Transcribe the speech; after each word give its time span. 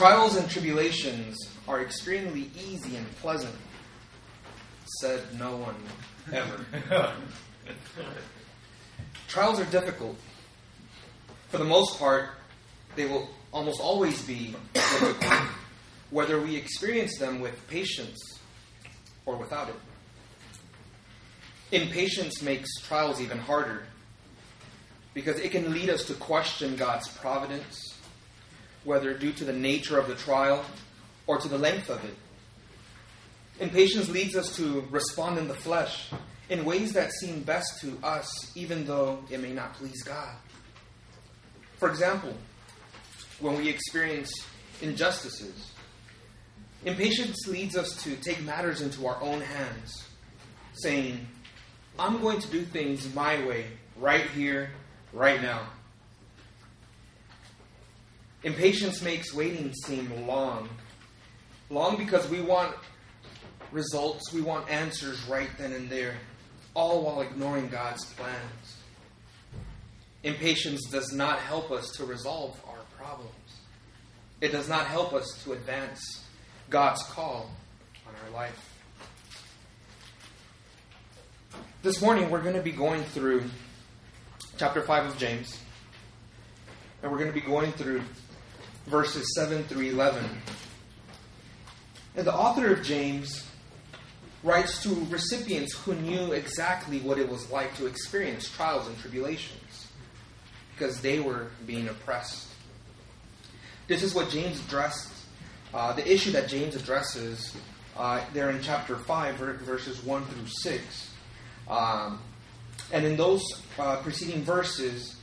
Trials 0.00 0.36
and 0.36 0.48
tribulations 0.48 1.36
are 1.68 1.82
extremely 1.82 2.50
easy 2.58 2.96
and 2.96 3.06
pleasant, 3.16 3.54
said 4.98 5.20
no 5.38 5.58
one 5.58 5.76
ever. 6.32 6.64
Trials 9.28 9.60
are 9.60 9.66
difficult. 9.66 10.16
For 11.50 11.58
the 11.58 11.66
most 11.66 11.98
part, 11.98 12.30
they 12.96 13.04
will 13.04 13.28
almost 13.52 13.78
always 13.78 14.22
be 14.22 14.54
difficult, 14.72 15.42
whether 16.08 16.40
we 16.40 16.56
experience 16.56 17.18
them 17.18 17.40
with 17.40 17.68
patience 17.68 18.40
or 19.26 19.36
without 19.36 19.68
it. 19.68 19.74
Impatience 21.72 22.40
makes 22.40 22.70
trials 22.80 23.20
even 23.20 23.36
harder 23.36 23.82
because 25.12 25.38
it 25.40 25.52
can 25.52 25.74
lead 25.74 25.90
us 25.90 26.06
to 26.06 26.14
question 26.14 26.74
God's 26.76 27.06
providence, 27.06 27.99
whether 28.84 29.14
due 29.14 29.32
to 29.32 29.44
the 29.44 29.52
nature 29.52 29.98
of 29.98 30.08
the 30.08 30.14
trial 30.14 30.64
or 31.26 31.38
to 31.38 31.48
the 31.48 31.58
length 31.58 31.90
of 31.90 32.04
it. 32.04 32.14
Impatience 33.60 34.08
leads 34.08 34.36
us 34.36 34.56
to 34.56 34.86
respond 34.90 35.38
in 35.38 35.46
the 35.46 35.54
flesh 35.54 36.10
in 36.48 36.64
ways 36.64 36.92
that 36.94 37.12
seem 37.12 37.42
best 37.42 37.80
to 37.80 37.98
us, 38.02 38.50
even 38.56 38.84
though 38.84 39.22
it 39.30 39.40
may 39.40 39.52
not 39.52 39.74
please 39.74 40.02
God. 40.02 40.34
For 41.78 41.88
example, 41.88 42.34
when 43.38 43.56
we 43.56 43.68
experience 43.68 44.32
injustices, 44.82 45.72
impatience 46.84 47.46
leads 47.46 47.76
us 47.76 48.02
to 48.02 48.16
take 48.16 48.42
matters 48.42 48.80
into 48.80 49.06
our 49.06 49.20
own 49.22 49.40
hands, 49.40 50.08
saying, 50.72 51.26
I'm 51.98 52.20
going 52.20 52.40
to 52.40 52.48
do 52.48 52.62
things 52.62 53.14
my 53.14 53.44
way, 53.46 53.66
right 53.96 54.26
here, 54.30 54.70
right 55.12 55.40
now. 55.40 55.68
Impatience 58.42 59.02
makes 59.02 59.34
waiting 59.34 59.72
seem 59.84 60.26
long. 60.26 60.68
Long 61.68 61.96
because 61.96 62.28
we 62.28 62.40
want 62.40 62.74
results, 63.70 64.32
we 64.32 64.40
want 64.40 64.68
answers 64.70 65.22
right 65.26 65.50
then 65.58 65.72
and 65.72 65.90
there, 65.90 66.14
all 66.74 67.02
while 67.02 67.20
ignoring 67.20 67.68
God's 67.68 68.04
plans. 68.14 68.76
Impatience 70.22 70.88
does 70.90 71.12
not 71.12 71.38
help 71.38 71.70
us 71.70 71.90
to 71.92 72.04
resolve 72.04 72.58
our 72.66 72.82
problems. 72.98 73.34
It 74.40 74.52
does 74.52 74.68
not 74.68 74.86
help 74.86 75.12
us 75.12 75.42
to 75.44 75.52
advance 75.52 76.24
God's 76.70 77.02
call 77.02 77.50
on 78.06 78.14
our 78.24 78.30
life. 78.30 78.66
This 81.82 82.00
morning 82.00 82.30
we're 82.30 82.42
going 82.42 82.56
to 82.56 82.62
be 82.62 82.72
going 82.72 83.02
through 83.04 83.44
chapter 84.56 84.82
5 84.82 85.06
of 85.06 85.18
James. 85.18 85.58
And 87.02 87.10
we're 87.10 87.18
going 87.18 87.32
to 87.32 87.38
be 87.38 87.46
going 87.46 87.72
through 87.72 88.02
verses 88.86 89.34
7 89.34 89.64
through 89.64 89.90
11. 89.90 90.24
And 92.16 92.26
the 92.26 92.34
author 92.34 92.72
of 92.72 92.82
James 92.82 93.46
writes 94.42 94.82
to 94.82 95.06
recipients 95.10 95.74
who 95.74 95.94
knew 95.94 96.32
exactly 96.32 96.98
what 97.00 97.18
it 97.18 97.28
was 97.28 97.50
like 97.50 97.76
to 97.76 97.86
experience 97.86 98.48
trials 98.48 98.86
and 98.86 98.98
tribulations 98.98 99.88
because 100.72 101.00
they 101.00 101.20
were 101.20 101.48
being 101.66 101.88
oppressed. 101.88 102.48
This 103.86 104.02
is 104.02 104.14
what 104.14 104.30
James 104.30 104.60
addressed, 104.64 105.12
uh, 105.74 105.92
the 105.92 106.10
issue 106.10 106.30
that 106.32 106.48
James 106.48 106.74
addresses 106.74 107.54
uh, 107.96 108.24
there 108.32 108.50
in 108.50 108.62
chapter 108.62 108.96
5, 108.96 109.34
verses 109.34 110.02
1 110.02 110.24
through 110.24 110.46
6. 110.46 111.10
Um, 111.68 112.20
and 112.92 113.04
in 113.04 113.16
those 113.16 113.44
uh, 113.78 113.96
preceding 113.96 114.42
verses, 114.42 115.16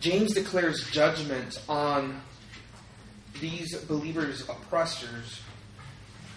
James 0.00 0.32
declares 0.32 0.88
judgment 0.90 1.60
on 1.68 2.22
these 3.40 3.76
believers' 3.76 4.42
oppressors. 4.48 5.40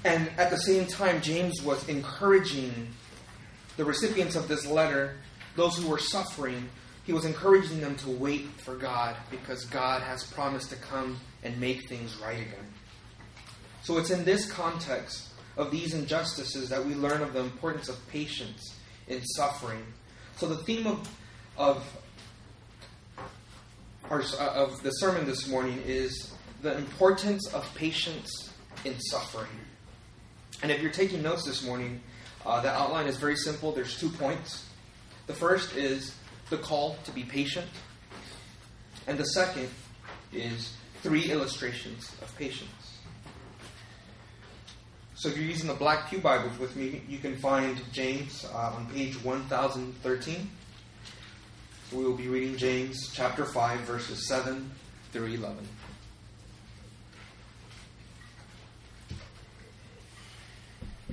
And 0.05 0.29
at 0.37 0.49
the 0.49 0.57
same 0.57 0.85
time, 0.85 1.21
James 1.21 1.61
was 1.61 1.87
encouraging 1.87 2.89
the 3.77 3.85
recipients 3.85 4.35
of 4.35 4.47
this 4.47 4.65
letter, 4.65 5.15
those 5.55 5.77
who 5.77 5.87
were 5.87 5.97
suffering, 5.97 6.69
he 7.05 7.13
was 7.13 7.25
encouraging 7.25 7.81
them 7.81 7.95
to 7.97 8.09
wait 8.09 8.45
for 8.61 8.75
God 8.75 9.15
because 9.29 9.65
God 9.65 10.01
has 10.01 10.23
promised 10.23 10.69
to 10.69 10.75
come 10.77 11.19
and 11.43 11.59
make 11.59 11.89
things 11.89 12.15
right 12.17 12.39
again. 12.39 12.73
So 13.83 13.97
it's 13.97 14.09
in 14.09 14.23
this 14.23 14.49
context 14.49 15.29
of 15.57 15.69
these 15.69 15.93
injustices 15.93 16.69
that 16.69 16.85
we 16.85 16.95
learn 16.95 17.21
of 17.21 17.33
the 17.33 17.41
importance 17.41 17.89
of 17.89 18.07
patience 18.07 18.75
in 19.07 19.21
suffering. 19.23 19.83
So 20.37 20.47
the 20.47 20.57
theme 20.63 20.87
of 20.87 21.09
of 21.55 21.85
our, 24.09 24.21
of 24.39 24.81
the 24.81 24.89
sermon 24.91 25.25
this 25.25 25.47
morning 25.47 25.81
is 25.85 26.32
the 26.63 26.75
importance 26.77 27.53
of 27.53 27.69
patience 27.75 28.49
in 28.85 28.97
suffering. 28.99 29.51
And 30.63 30.71
if 30.71 30.81
you're 30.81 30.91
taking 30.91 31.21
notes 31.21 31.43
this 31.45 31.63
morning, 31.63 32.01
uh, 32.45 32.61
the 32.61 32.71
outline 32.71 33.05
is 33.05 33.17
very 33.17 33.35
simple. 33.35 33.73
There's 33.73 33.99
two 33.99 34.09
points. 34.09 34.65
The 35.27 35.33
first 35.33 35.75
is 35.75 36.15
the 36.49 36.57
call 36.57 36.95
to 37.03 37.11
be 37.11 37.23
patient, 37.23 37.67
and 39.07 39.17
the 39.17 39.25
second 39.25 39.69
is 40.31 40.73
three 41.01 41.29
illustrations 41.29 42.09
of 42.21 42.33
patience. 42.37 42.69
So 45.15 45.29
if 45.29 45.37
you're 45.37 45.45
using 45.45 45.67
the 45.67 45.73
Black 45.73 46.09
Pew 46.09 46.19
Bibles 46.19 46.57
with 46.59 46.75
me, 46.75 47.01
you 47.07 47.17
can 47.17 47.35
find 47.37 47.79
James 47.91 48.45
uh, 48.53 48.73
on 48.75 48.87
page 48.87 49.21
1013. 49.23 50.49
We 51.91 52.03
will 52.03 52.15
be 52.15 52.27
reading 52.27 52.57
James 52.57 53.09
chapter 53.13 53.45
5, 53.45 53.81
verses 53.81 54.27
7 54.27 54.69
through 55.11 55.27
11. 55.27 55.67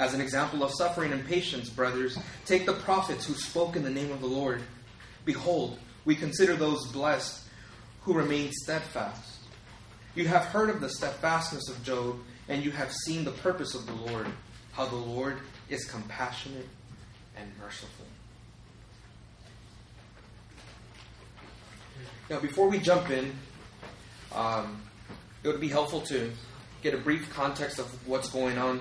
As 0.00 0.14
an 0.14 0.22
example 0.22 0.64
of 0.64 0.72
suffering 0.72 1.12
and 1.12 1.26
patience, 1.26 1.68
brothers, 1.68 2.18
take 2.46 2.64
the 2.64 2.72
prophets 2.72 3.26
who 3.26 3.34
spoke 3.34 3.76
in 3.76 3.82
the 3.82 3.90
name 3.90 4.10
of 4.10 4.22
the 4.22 4.26
Lord. 4.26 4.62
Behold, 5.26 5.78
we 6.06 6.14
consider 6.14 6.56
those 6.56 6.90
blessed 6.90 7.44
who 8.00 8.14
remain 8.14 8.50
steadfast. 8.50 9.40
You 10.14 10.26
have 10.26 10.46
heard 10.46 10.70
of 10.70 10.80
the 10.80 10.88
steadfastness 10.88 11.68
of 11.68 11.84
Job, 11.84 12.16
and 12.48 12.64
you 12.64 12.70
have 12.70 12.90
seen 12.90 13.24
the 13.24 13.30
purpose 13.30 13.74
of 13.74 13.84
the 13.84 13.92
Lord, 13.92 14.26
how 14.72 14.86
the 14.86 14.96
Lord 14.96 15.36
is 15.68 15.84
compassionate 15.84 16.68
and 17.36 17.50
merciful. 17.60 18.06
Now, 22.30 22.40
before 22.40 22.70
we 22.70 22.78
jump 22.78 23.10
in, 23.10 23.32
um, 24.34 24.80
it 25.42 25.48
would 25.48 25.60
be 25.60 25.68
helpful 25.68 26.00
to 26.02 26.32
get 26.82 26.94
a 26.94 26.98
brief 26.98 27.28
context 27.34 27.78
of 27.78 28.08
what's 28.08 28.30
going 28.30 28.56
on 28.56 28.80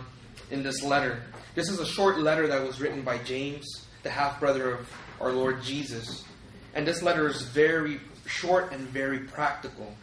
in 0.51 0.63
this 0.63 0.81
letter. 0.83 1.21
This 1.55 1.69
is 1.69 1.79
a 1.79 1.85
short 1.85 2.19
letter 2.19 2.47
that 2.47 2.65
was 2.65 2.79
written 2.79 3.01
by 3.01 3.17
James, 3.19 3.85
the 4.03 4.09
half 4.09 4.39
brother 4.39 4.73
of 4.73 4.91
our 5.19 5.31
Lord 5.31 5.61
Jesus. 5.61 6.23
And 6.73 6.87
this 6.87 7.01
letter 7.01 7.27
is 7.27 7.41
very 7.41 7.99
short 8.25 8.71
and 8.71 8.81
very 8.81 9.19
practical. 9.19 9.93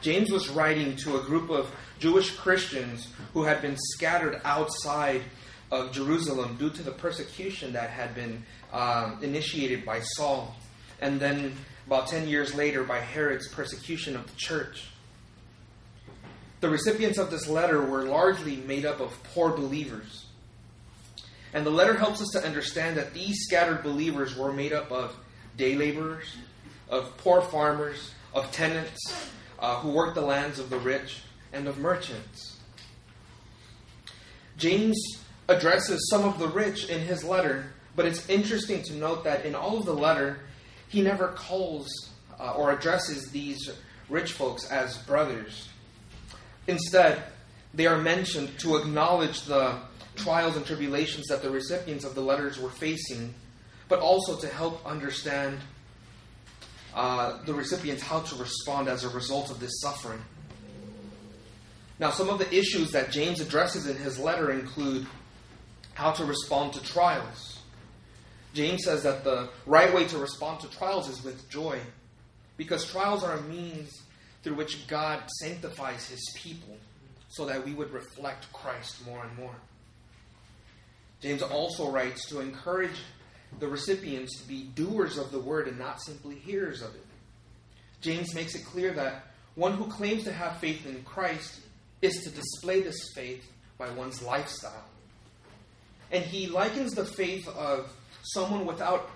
James 0.00 0.32
was 0.32 0.48
writing 0.48 0.96
to 0.96 1.16
a 1.16 1.22
group 1.22 1.50
of 1.50 1.70
Jewish 2.00 2.34
Christians 2.34 3.08
who 3.34 3.44
had 3.44 3.62
been 3.62 3.76
scattered 3.76 4.40
outside 4.44 5.22
of 5.70 5.92
Jerusalem 5.92 6.56
due 6.58 6.70
to 6.70 6.82
the 6.82 6.90
persecution 6.90 7.72
that 7.72 7.90
had 7.90 8.14
been 8.14 8.42
um, 8.72 9.18
initiated 9.22 9.84
by 9.84 10.00
Saul, 10.00 10.56
and 11.00 11.20
then 11.20 11.54
about 11.86 12.08
10 12.08 12.28
years 12.28 12.54
later 12.54 12.84
by 12.84 12.98
Herod's 12.98 13.48
persecution 13.48 14.16
of 14.16 14.26
the 14.26 14.36
church. 14.36 14.88
The 16.62 16.70
recipients 16.70 17.18
of 17.18 17.28
this 17.28 17.48
letter 17.48 17.82
were 17.82 18.04
largely 18.04 18.54
made 18.54 18.86
up 18.86 19.00
of 19.00 19.20
poor 19.34 19.50
believers. 19.50 20.26
And 21.52 21.66
the 21.66 21.70
letter 21.70 21.94
helps 21.94 22.22
us 22.22 22.28
to 22.34 22.46
understand 22.46 22.96
that 22.96 23.12
these 23.12 23.36
scattered 23.40 23.82
believers 23.82 24.36
were 24.36 24.52
made 24.52 24.72
up 24.72 24.92
of 24.92 25.16
day 25.56 25.74
laborers, 25.74 26.36
of 26.88 27.16
poor 27.16 27.42
farmers, 27.42 28.12
of 28.32 28.48
tenants 28.52 29.28
uh, 29.58 29.80
who 29.80 29.90
worked 29.90 30.14
the 30.14 30.20
lands 30.20 30.60
of 30.60 30.70
the 30.70 30.78
rich, 30.78 31.22
and 31.52 31.66
of 31.66 31.78
merchants. 31.78 32.58
James 34.56 34.96
addresses 35.48 36.08
some 36.10 36.24
of 36.24 36.38
the 36.38 36.46
rich 36.46 36.88
in 36.88 37.00
his 37.00 37.24
letter, 37.24 37.72
but 37.96 38.06
it's 38.06 38.28
interesting 38.28 38.84
to 38.84 38.94
note 38.94 39.24
that 39.24 39.44
in 39.44 39.56
all 39.56 39.78
of 39.78 39.84
the 39.84 39.92
letter, 39.92 40.38
he 40.86 41.02
never 41.02 41.26
calls 41.26 41.88
uh, 42.38 42.52
or 42.52 42.70
addresses 42.70 43.32
these 43.32 43.68
rich 44.08 44.30
folks 44.30 44.70
as 44.70 44.96
brothers. 44.98 45.68
Instead, 46.66 47.22
they 47.74 47.86
are 47.86 47.98
mentioned 47.98 48.58
to 48.60 48.76
acknowledge 48.76 49.42
the 49.42 49.76
trials 50.16 50.56
and 50.56 50.64
tribulations 50.64 51.26
that 51.28 51.42
the 51.42 51.50
recipients 51.50 52.04
of 52.04 52.14
the 52.14 52.20
letters 52.20 52.58
were 52.58 52.70
facing, 52.70 53.34
but 53.88 53.98
also 53.98 54.36
to 54.36 54.46
help 54.46 54.84
understand 54.86 55.58
uh, 56.94 57.42
the 57.44 57.54
recipients 57.54 58.02
how 58.02 58.20
to 58.20 58.36
respond 58.36 58.88
as 58.88 59.04
a 59.04 59.08
result 59.08 59.50
of 59.50 59.58
this 59.58 59.80
suffering. 59.80 60.20
Now, 61.98 62.10
some 62.10 62.28
of 62.28 62.38
the 62.38 62.54
issues 62.54 62.90
that 62.92 63.10
James 63.10 63.40
addresses 63.40 63.86
in 63.86 63.96
his 63.96 64.18
letter 64.18 64.50
include 64.50 65.06
how 65.94 66.12
to 66.12 66.24
respond 66.24 66.72
to 66.74 66.82
trials. 66.82 67.60
James 68.54 68.84
says 68.84 69.02
that 69.04 69.24
the 69.24 69.48
right 69.66 69.94
way 69.94 70.04
to 70.06 70.18
respond 70.18 70.60
to 70.60 70.70
trials 70.70 71.08
is 71.08 71.24
with 71.24 71.48
joy, 71.48 71.78
because 72.56 72.90
trials 72.90 73.24
are 73.24 73.38
a 73.38 73.42
means 73.42 74.02
through 74.42 74.54
which 74.54 74.86
God 74.86 75.22
sanctifies 75.40 76.08
his 76.08 76.32
people 76.36 76.76
so 77.28 77.46
that 77.46 77.64
we 77.64 77.72
would 77.74 77.92
reflect 77.92 78.52
Christ 78.52 79.06
more 79.06 79.24
and 79.24 79.36
more. 79.38 79.54
James 81.20 81.42
also 81.42 81.90
writes 81.90 82.28
to 82.28 82.40
encourage 82.40 82.98
the 83.60 83.68
recipients 83.68 84.40
to 84.40 84.48
be 84.48 84.64
doers 84.74 85.18
of 85.18 85.30
the 85.30 85.38
word 85.38 85.68
and 85.68 85.78
not 85.78 86.02
simply 86.02 86.34
hearers 86.34 86.82
of 86.82 86.94
it. 86.94 87.06
James 88.00 88.34
makes 88.34 88.54
it 88.54 88.64
clear 88.64 88.92
that 88.92 89.26
one 89.54 89.74
who 89.74 89.86
claims 89.86 90.24
to 90.24 90.32
have 90.32 90.58
faith 90.58 90.84
in 90.86 91.02
Christ 91.04 91.60
is 92.00 92.24
to 92.24 92.30
display 92.30 92.80
this 92.80 92.98
faith 93.14 93.44
by 93.78 93.90
one's 93.90 94.22
lifestyle. 94.22 94.84
And 96.10 96.24
he 96.24 96.46
likens 96.46 96.94
the 96.94 97.04
faith 97.04 97.46
of 97.48 97.92
someone 98.22 98.66
without 98.66 99.08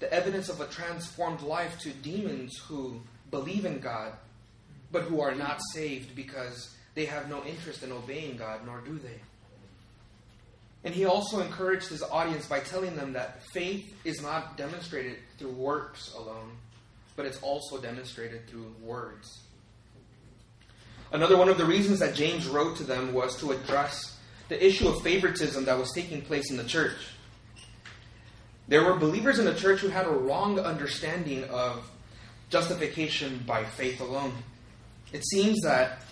the 0.00 0.12
evidence 0.12 0.48
of 0.48 0.60
a 0.60 0.66
transformed 0.66 1.42
life 1.42 1.78
to 1.80 1.90
demons 1.90 2.56
who 2.68 3.00
believe 3.30 3.64
in 3.64 3.80
God, 3.80 4.12
but 4.90 5.02
who 5.02 5.20
are 5.20 5.34
not 5.34 5.60
saved 5.72 6.14
because 6.14 6.74
they 6.94 7.04
have 7.04 7.28
no 7.28 7.44
interest 7.44 7.82
in 7.82 7.92
obeying 7.92 8.36
God, 8.36 8.60
nor 8.66 8.80
do 8.80 8.98
they. 8.98 9.20
And 10.84 10.94
he 10.94 11.04
also 11.04 11.40
encouraged 11.40 11.88
his 11.88 12.02
audience 12.02 12.46
by 12.46 12.60
telling 12.60 12.96
them 12.96 13.12
that 13.12 13.42
faith 13.52 13.94
is 14.04 14.22
not 14.22 14.56
demonstrated 14.56 15.16
through 15.36 15.50
works 15.50 16.14
alone, 16.16 16.52
but 17.16 17.26
it's 17.26 17.40
also 17.42 17.78
demonstrated 17.78 18.48
through 18.48 18.74
words. 18.82 19.40
Another 21.12 21.36
one 21.36 21.48
of 21.48 21.58
the 21.58 21.64
reasons 21.64 21.98
that 22.00 22.14
James 22.14 22.46
wrote 22.46 22.76
to 22.76 22.84
them 22.84 23.12
was 23.12 23.36
to 23.40 23.52
address 23.52 24.18
the 24.48 24.64
issue 24.64 24.88
of 24.88 25.02
favoritism 25.02 25.64
that 25.64 25.78
was 25.78 25.92
taking 25.92 26.22
place 26.22 26.50
in 26.50 26.56
the 26.56 26.64
church. 26.64 26.96
There 28.68 28.84
were 28.84 28.96
believers 28.96 29.38
in 29.38 29.46
the 29.46 29.54
church 29.54 29.80
who 29.80 29.88
had 29.88 30.06
a 30.06 30.10
wrong 30.10 30.58
understanding 30.60 31.44
of 31.44 31.90
justification 32.50 33.42
by 33.46 33.64
faith 33.64 34.00
alone. 34.00 34.34
It 35.12 35.24
seems 35.26 35.60
that 35.62 36.02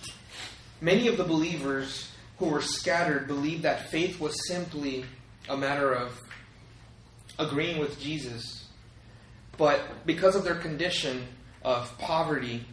many 0.80 1.08
of 1.08 1.16
the 1.16 1.24
believers 1.24 2.10
who 2.38 2.46
were 2.46 2.62
scattered 2.62 3.26
believed 3.26 3.62
that 3.62 3.90
faith 3.90 4.20
was 4.20 4.36
simply 4.48 5.04
a 5.48 5.56
matter 5.56 5.92
of 5.92 6.18
agreeing 7.38 7.78
with 7.78 8.00
Jesus. 8.00 8.66
But 9.56 9.80
because 10.06 10.36
of 10.36 10.44
their 10.44 10.56
condition 10.56 11.26
of 11.62 11.96
poverty, 11.98 12.64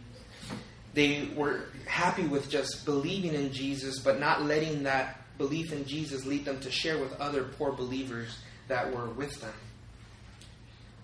they 0.92 1.28
were 1.34 1.64
happy 1.86 2.24
with 2.24 2.48
just 2.48 2.84
believing 2.84 3.34
in 3.34 3.52
Jesus, 3.52 3.98
but 3.98 4.20
not 4.20 4.42
letting 4.42 4.84
that 4.84 5.20
belief 5.38 5.72
in 5.72 5.84
Jesus 5.84 6.24
lead 6.24 6.44
them 6.44 6.60
to 6.60 6.70
share 6.70 6.98
with 6.98 7.18
other 7.20 7.44
poor 7.44 7.72
believers 7.72 8.38
that 8.68 8.94
were 8.94 9.08
with 9.10 9.40
them. 9.40 9.52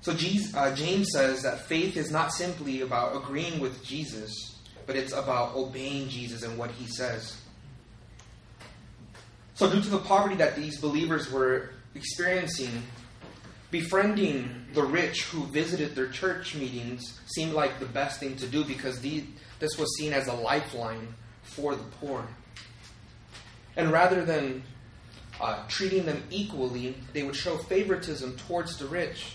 So 0.02 0.14
Jesus, 0.14 0.54
uh, 0.54 0.74
James 0.74 1.08
says 1.12 1.42
that 1.42 1.66
faith 1.66 1.96
is 1.96 2.10
not 2.10 2.32
simply 2.32 2.80
about 2.80 3.16
agreeing 3.16 3.60
with 3.60 3.84
Jesus, 3.84 4.32
but 4.86 4.96
it's 4.96 5.12
about 5.12 5.54
obeying 5.54 6.08
Jesus 6.08 6.42
and 6.42 6.56
what 6.58 6.70
he 6.70 6.86
says. 6.86 7.36
So, 9.54 9.70
due 9.70 9.80
to 9.80 9.90
the 9.90 9.98
poverty 9.98 10.36
that 10.36 10.56
these 10.56 10.80
believers 10.80 11.30
were 11.30 11.70
experiencing, 11.94 12.82
befriending 13.70 14.66
the 14.72 14.82
rich 14.82 15.24
who 15.24 15.44
visited 15.46 15.94
their 15.94 16.08
church 16.08 16.54
meetings 16.54 17.20
seemed 17.26 17.52
like 17.52 17.78
the 17.78 17.86
best 17.86 18.20
thing 18.20 18.36
to 18.36 18.46
do 18.46 18.64
because 18.64 19.00
the, 19.00 19.24
this 19.58 19.76
was 19.78 19.94
seen 19.98 20.12
as 20.12 20.28
a 20.28 20.32
lifeline 20.32 21.14
for 21.42 21.74
the 21.74 21.84
poor. 22.00 22.26
And 23.76 23.92
rather 23.92 24.24
than 24.24 24.62
uh, 25.40 25.62
treating 25.68 26.06
them 26.06 26.22
equally, 26.30 26.96
they 27.12 27.22
would 27.22 27.36
show 27.36 27.56
favoritism 27.56 28.36
towards 28.36 28.76
the 28.78 28.86
rich 28.86 29.34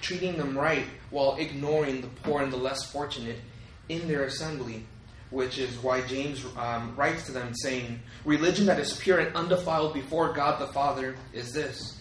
treating 0.00 0.36
them 0.36 0.56
right 0.56 0.86
while 1.10 1.36
ignoring 1.36 2.00
the 2.00 2.06
poor 2.06 2.42
and 2.42 2.52
the 2.52 2.56
less 2.56 2.90
fortunate 2.90 3.40
in 3.88 4.08
their 4.08 4.24
assembly, 4.24 4.84
which 5.30 5.58
is 5.58 5.76
why 5.82 6.00
James 6.02 6.44
um, 6.56 6.94
writes 6.96 7.26
to 7.26 7.32
them 7.32 7.54
saying, 7.54 8.00
Religion 8.24 8.66
that 8.66 8.78
is 8.78 8.96
pure 8.98 9.18
and 9.18 9.34
undefiled 9.34 9.94
before 9.94 10.32
God 10.32 10.60
the 10.60 10.72
Father 10.72 11.16
is 11.32 11.52
this 11.52 12.00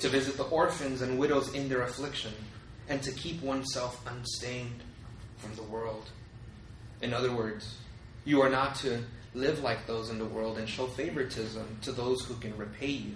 to 0.00 0.08
visit 0.08 0.36
the 0.36 0.44
orphans 0.44 1.02
and 1.02 1.18
widows 1.18 1.52
in 1.54 1.68
their 1.68 1.82
affliction, 1.82 2.32
and 2.88 3.02
to 3.02 3.10
keep 3.12 3.42
oneself 3.42 4.00
unstained 4.06 4.82
from 5.38 5.54
the 5.56 5.62
world. 5.62 6.10
In 7.02 7.12
other 7.12 7.32
words, 7.32 7.76
you 8.24 8.40
are 8.42 8.48
not 8.48 8.76
to 8.76 9.02
live 9.34 9.60
like 9.60 9.86
those 9.86 10.10
in 10.10 10.18
the 10.18 10.24
world 10.24 10.58
and 10.58 10.68
show 10.68 10.86
favoritism 10.86 11.78
to 11.82 11.92
those 11.92 12.24
who 12.24 12.34
can 12.34 12.56
repay 12.56 12.90
you. 12.90 13.14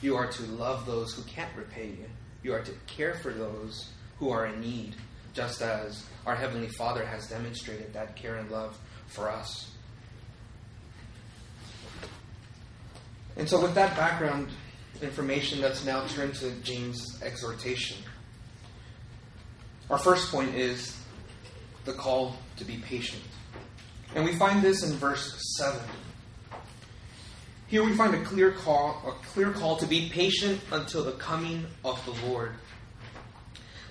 You 0.00 0.16
are 0.16 0.26
to 0.26 0.42
love 0.44 0.86
those 0.86 1.14
who 1.14 1.22
can't 1.22 1.54
repay 1.56 1.86
you 1.86 2.06
you 2.42 2.52
are 2.52 2.62
to 2.62 2.72
care 2.86 3.14
for 3.14 3.32
those 3.32 3.90
who 4.18 4.30
are 4.30 4.46
in 4.46 4.60
need, 4.60 4.94
just 5.32 5.62
as 5.62 6.04
our 6.26 6.34
Heavenly 6.34 6.68
Father 6.68 7.04
has 7.04 7.28
demonstrated 7.28 7.92
that 7.94 8.16
care 8.16 8.36
and 8.36 8.50
love 8.50 8.78
for 9.06 9.30
us. 9.30 9.70
And 13.36 13.48
so, 13.48 13.60
with 13.60 13.74
that 13.74 13.96
background 13.96 14.48
information, 15.00 15.60
let's 15.60 15.84
now 15.84 16.06
turn 16.06 16.32
to 16.32 16.50
James' 16.62 17.20
exhortation. 17.22 17.96
Our 19.90 19.98
first 19.98 20.30
point 20.30 20.54
is 20.54 20.96
the 21.84 21.92
call 21.92 22.36
to 22.56 22.64
be 22.64 22.76
patient. 22.78 23.22
And 24.14 24.24
we 24.24 24.34
find 24.36 24.62
this 24.62 24.82
in 24.82 24.96
verse 24.96 25.34
7. 25.56 25.80
Here 27.68 27.82
we 27.82 27.94
find 27.94 28.14
a 28.14 28.22
clear 28.22 28.52
call, 28.52 29.02
a 29.06 29.26
clear 29.28 29.50
call 29.50 29.76
to 29.78 29.86
be 29.86 30.10
patient 30.10 30.60
until 30.70 31.02
the 31.02 31.12
coming 31.12 31.66
of 31.84 32.04
the 32.04 32.26
Lord. 32.26 32.52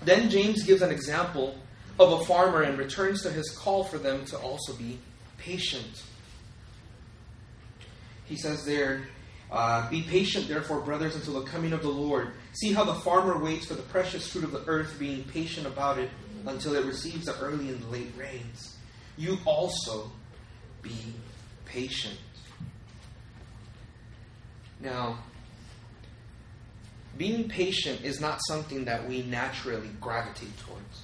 Then 0.03 0.29
James 0.29 0.63
gives 0.63 0.81
an 0.81 0.91
example 0.91 1.55
of 1.99 2.21
a 2.21 2.25
farmer 2.25 2.63
and 2.63 2.77
returns 2.77 3.21
to 3.23 3.31
his 3.31 3.49
call 3.51 3.83
for 3.83 3.97
them 3.97 4.25
to 4.25 4.37
also 4.37 4.73
be 4.73 4.99
patient. 5.37 6.03
He 8.25 8.35
says 8.35 8.65
there, 8.65 9.03
uh, 9.51 9.89
Be 9.89 10.01
patient, 10.01 10.47
therefore, 10.47 10.79
brothers, 10.79 11.15
until 11.15 11.41
the 11.41 11.45
coming 11.47 11.73
of 11.73 11.81
the 11.81 11.89
Lord. 11.89 12.31
See 12.53 12.71
how 12.71 12.83
the 12.83 12.95
farmer 12.95 13.37
waits 13.37 13.65
for 13.65 13.73
the 13.73 13.81
precious 13.83 14.27
fruit 14.27 14.45
of 14.45 14.51
the 14.51 14.63
earth, 14.67 14.97
being 14.97 15.23
patient 15.25 15.67
about 15.67 15.97
it 15.97 16.09
until 16.45 16.75
it 16.75 16.85
receives 16.85 17.25
the 17.25 17.37
early 17.39 17.69
and 17.69 17.81
the 17.81 17.87
late 17.87 18.11
rains. 18.17 18.77
You 19.17 19.37
also 19.45 20.11
be 20.81 20.95
patient. 21.65 22.17
Now, 24.79 25.19
being 27.17 27.49
patient 27.49 28.03
is 28.03 28.19
not 28.19 28.39
something 28.47 28.85
that 28.85 29.07
we 29.07 29.23
naturally 29.23 29.89
gravitate 29.99 30.57
towards. 30.59 31.03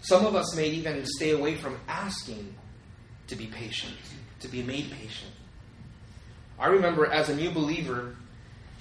Some 0.00 0.24
of 0.24 0.34
us 0.34 0.54
may 0.56 0.68
even 0.68 1.04
stay 1.04 1.30
away 1.30 1.56
from 1.56 1.78
asking 1.88 2.54
to 3.28 3.36
be 3.36 3.46
patient, 3.46 3.96
to 4.40 4.48
be 4.48 4.62
made 4.62 4.90
patient. 4.90 5.32
I 6.58 6.68
remember 6.68 7.06
as 7.06 7.28
a 7.28 7.36
new 7.36 7.50
believer, 7.50 8.16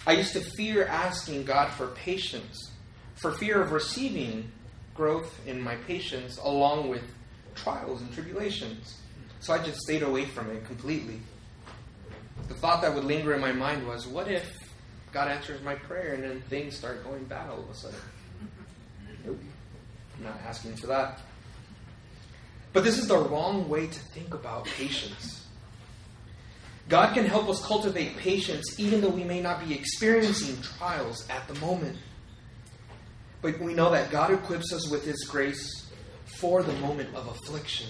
I 0.06 0.14
used 0.14 0.34
to 0.34 0.42
fear 0.42 0.86
asking 0.86 1.46
God 1.46 1.72
for 1.72 1.88
patience, 1.88 2.72
for 3.16 3.32
fear 3.32 3.62
of 3.62 3.72
receiving 3.72 4.52
growth 4.94 5.40
in 5.48 5.62
my 5.62 5.76
patience 5.76 6.38
along 6.38 6.90
with 6.90 7.04
trials 7.56 8.02
and 8.02 8.14
tribulations. 8.14 8.98
So 9.40 9.54
I 9.54 9.58
just 9.64 9.80
stayed 9.80 10.04
away 10.04 10.26
from 10.26 10.50
it 10.52 10.66
completely 10.66 11.20
the 12.48 12.54
thought 12.54 12.82
that 12.82 12.94
would 12.94 13.04
linger 13.04 13.34
in 13.34 13.42
my 13.42 13.52
mind 13.52 13.88
was, 13.88 14.08
what 14.08 14.30
if 14.30 14.46
God 15.16 15.30
answers 15.30 15.62
my 15.62 15.76
prayer 15.76 16.14
and 16.14 16.24
then 16.24 16.42
things 16.50 16.76
start 16.76 17.02
going 17.06 17.24
bad 17.24 17.50
all 17.50 17.60
of 17.60 17.70
a 17.70 17.74
sudden? 17.74 17.98
Nope. 19.26 19.40
I'm 20.18 20.26
not 20.26 20.38
asking 20.46 20.76
for 20.76 20.88
that. 20.88 21.22
But 22.74 22.84
this 22.84 22.98
is 22.98 23.08
the 23.08 23.18
wrong 23.18 23.70
way 23.70 23.88
to 23.88 24.00
think 24.14 24.34
about 24.34 24.66
patience. 24.66 25.48
God 26.90 27.14
can 27.14 27.26
help 27.26 27.48
us 27.48 27.66
cultivate 27.66 28.18
patience 28.18 28.78
even 28.78 29.00
though 29.00 29.08
we 29.08 29.24
may 29.24 29.40
not 29.40 29.66
be 29.66 29.74
experiencing 29.74 30.62
trials 30.62 31.26
at 31.30 31.48
the 31.48 31.58
moment. 31.62 31.98
But 33.42 33.58
we 33.62 33.74
know 33.74 33.92
that 33.92 34.12
God 34.12 34.32
equips 34.32 34.74
us 34.74 34.90
with 34.92 35.06
His 35.06 35.24
grace 35.24 35.90
for 36.26 36.62
the 36.62 36.74
moment 36.74 37.16
of 37.16 37.26
affliction. 37.28 37.88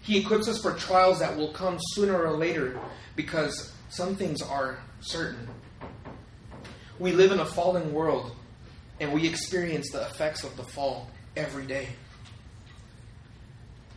He 0.00 0.18
equips 0.18 0.48
us 0.48 0.62
for 0.62 0.72
trials 0.72 1.18
that 1.18 1.36
will 1.36 1.52
come 1.52 1.76
sooner 1.92 2.24
or 2.24 2.38
later 2.38 2.80
because 3.16 3.74
some 3.90 4.16
things 4.16 4.40
are 4.40 4.78
certain. 5.00 5.46
We 7.00 7.12
live 7.12 7.32
in 7.32 7.40
a 7.40 7.46
fallen 7.46 7.94
world 7.94 8.36
and 9.00 9.10
we 9.14 9.26
experience 9.26 9.90
the 9.90 10.02
effects 10.02 10.44
of 10.44 10.54
the 10.58 10.62
fall 10.62 11.08
every 11.34 11.64
day. 11.64 11.88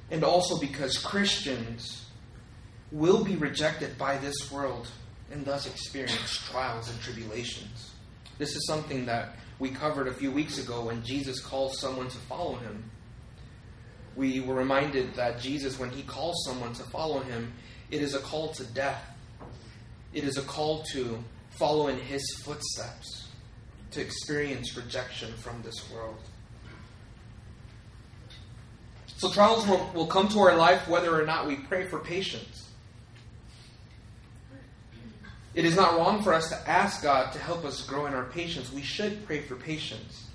And 0.10 0.24
also 0.24 0.58
because 0.58 0.98
Christians 0.98 2.06
will 2.94 3.22
be 3.26 3.36
rejected 3.36 3.98
by 3.98 4.18
this 4.18 4.50
world 4.50 4.88
and 5.32 5.44
thus 5.44 5.68
experience 5.68 6.38
trials 6.50 6.90
and 6.90 7.00
tribulations. 7.02 7.92
This 8.38 8.56
is 8.56 8.66
something 8.68 9.06
that 9.08 9.36
we 9.60 9.70
covered 9.70 10.08
a 10.08 10.14
few 10.14 10.32
weeks 10.32 10.58
ago 10.58 10.86
when 10.86 11.04
Jesus 11.04 11.42
calls 11.42 11.82
someone 11.82 12.08
to 12.08 12.18
follow 12.20 12.56
him. 12.56 12.90
We 14.16 14.40
were 14.40 14.56
reminded 14.56 15.16
that 15.16 15.42
Jesus, 15.42 15.78
when 15.78 15.90
he 15.90 16.04
calls 16.04 16.46
someone 16.46 16.74
to 16.76 16.84
follow 16.84 17.20
him, 17.20 17.52
it 17.92 18.02
is 18.02 18.16
a 18.16 18.20
call 18.20 18.54
to 18.54 18.64
death. 18.64 19.04
It 20.14 20.24
is 20.24 20.38
a 20.38 20.44
call 20.44 20.84
to 20.94 21.22
follow 21.56 21.88
in 21.88 21.98
his 21.98 22.24
footsteps, 22.44 23.28
to 23.92 24.02
experience 24.02 24.76
rejection 24.76 25.32
from 25.34 25.62
this 25.62 25.90
world. 25.92 26.18
So 29.18 29.32
trials 29.32 29.66
will, 29.68 29.90
will 29.94 30.08
come 30.08 30.28
to 30.30 30.40
our 30.40 30.56
life 30.56 30.88
whether 30.88 31.20
or 31.20 31.26
not 31.26 31.48
we 31.48 31.56
pray 31.56 31.86
for 31.88 32.00
patience. 32.00 32.70
It 35.54 35.66
is 35.66 35.76
not 35.76 35.98
wrong 35.98 36.24
for 36.24 36.34
us 36.34 36.50
to 36.50 36.70
ask 36.70 37.04
God 37.04 37.32
to 37.34 37.40
help 37.40 37.64
us 37.64 37.86
grow 37.86 38.08
in 38.08 38.14
our 38.14 38.26
patience. 38.26 38.74
We 38.74 38.82
should 38.82 39.26
pray 39.26 39.42
for 39.42 39.56
patience. 39.56 40.28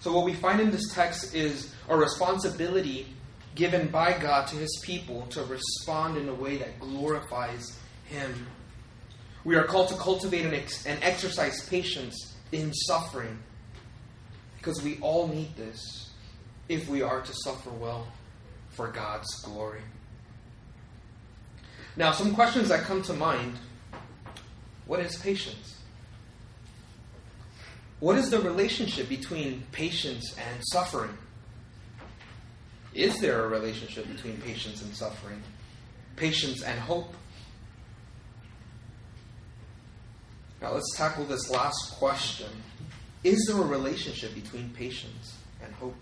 So, 0.00 0.12
what 0.12 0.24
we 0.24 0.34
find 0.34 0.60
in 0.60 0.70
this 0.70 0.92
text 0.92 1.34
is 1.34 1.74
a 1.88 1.96
responsibility 1.96 3.14
given 3.54 3.88
by 3.88 4.18
God 4.18 4.46
to 4.48 4.56
his 4.56 4.80
people 4.82 5.26
to 5.28 5.44
respond 5.44 6.16
in 6.16 6.28
a 6.28 6.34
way 6.34 6.56
that 6.56 6.80
glorifies 6.80 7.78
him. 8.06 8.46
We 9.44 9.56
are 9.56 9.64
called 9.64 9.88
to 9.88 9.94
cultivate 9.94 10.44
and, 10.44 10.54
ex- 10.54 10.86
and 10.86 11.02
exercise 11.02 11.68
patience 11.68 12.34
in 12.52 12.72
suffering 12.72 13.38
because 14.56 14.82
we 14.82 14.98
all 15.00 15.28
need 15.28 15.54
this 15.56 16.10
if 16.68 16.88
we 16.88 17.02
are 17.02 17.20
to 17.20 17.32
suffer 17.34 17.70
well 17.70 18.06
for 18.70 18.88
God's 18.88 19.28
glory. 19.42 19.82
Now, 21.96 22.12
some 22.12 22.34
questions 22.34 22.70
that 22.70 22.84
come 22.84 23.02
to 23.02 23.12
mind 23.12 23.58
what 24.86 25.00
is 25.00 25.16
patience? 25.16 25.78
What 28.00 28.18
is 28.18 28.30
the 28.30 28.40
relationship 28.40 29.08
between 29.08 29.62
patience 29.72 30.36
and 30.36 30.62
suffering? 30.72 31.16
Is 32.92 33.18
there 33.20 33.44
a 33.44 33.48
relationship 33.48 34.06
between 34.08 34.36
patience 34.38 34.82
and 34.82 34.94
suffering? 34.94 35.42
Patience 36.16 36.62
and 36.62 36.78
hope? 36.78 37.14
Now 40.64 40.72
let's 40.72 40.96
tackle 40.96 41.26
this 41.26 41.50
last 41.50 41.92
question. 41.98 42.48
Is 43.22 43.44
there 43.46 43.60
a 43.60 43.66
relationship 43.66 44.34
between 44.34 44.70
patience 44.70 45.36
and 45.62 45.70
hope? 45.74 45.94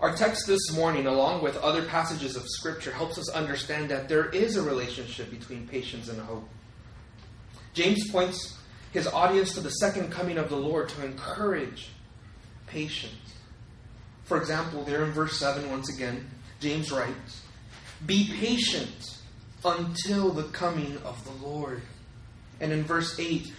Our 0.00 0.16
text 0.16 0.46
this 0.46 0.72
morning, 0.72 1.06
along 1.06 1.42
with 1.42 1.54
other 1.58 1.84
passages 1.84 2.34
of 2.34 2.44
Scripture, 2.46 2.92
helps 2.92 3.18
us 3.18 3.28
understand 3.28 3.90
that 3.90 4.08
there 4.08 4.30
is 4.30 4.56
a 4.56 4.62
relationship 4.62 5.30
between 5.30 5.68
patience 5.68 6.08
and 6.08 6.18
hope. 6.18 6.48
James 7.74 8.10
points 8.10 8.56
his 8.92 9.06
audience 9.06 9.52
to 9.52 9.60
the 9.60 9.72
second 9.72 10.10
coming 10.10 10.38
of 10.38 10.48
the 10.48 10.56
Lord 10.56 10.88
to 10.88 11.04
encourage 11.04 11.90
patience. 12.66 13.34
For 14.22 14.38
example, 14.38 14.82
there 14.82 15.04
in 15.04 15.12
verse 15.12 15.38
7, 15.38 15.70
once 15.70 15.94
again, 15.94 16.30
James 16.58 16.90
writes, 16.90 17.42
Be 18.06 18.32
patient 18.32 19.18
until 19.62 20.30
the 20.30 20.44
coming 20.44 20.96
of 21.04 21.22
the 21.26 21.46
Lord. 21.46 21.82
And 22.60 22.72
in 22.72 22.84
verse 22.84 23.18
8, 23.18 23.52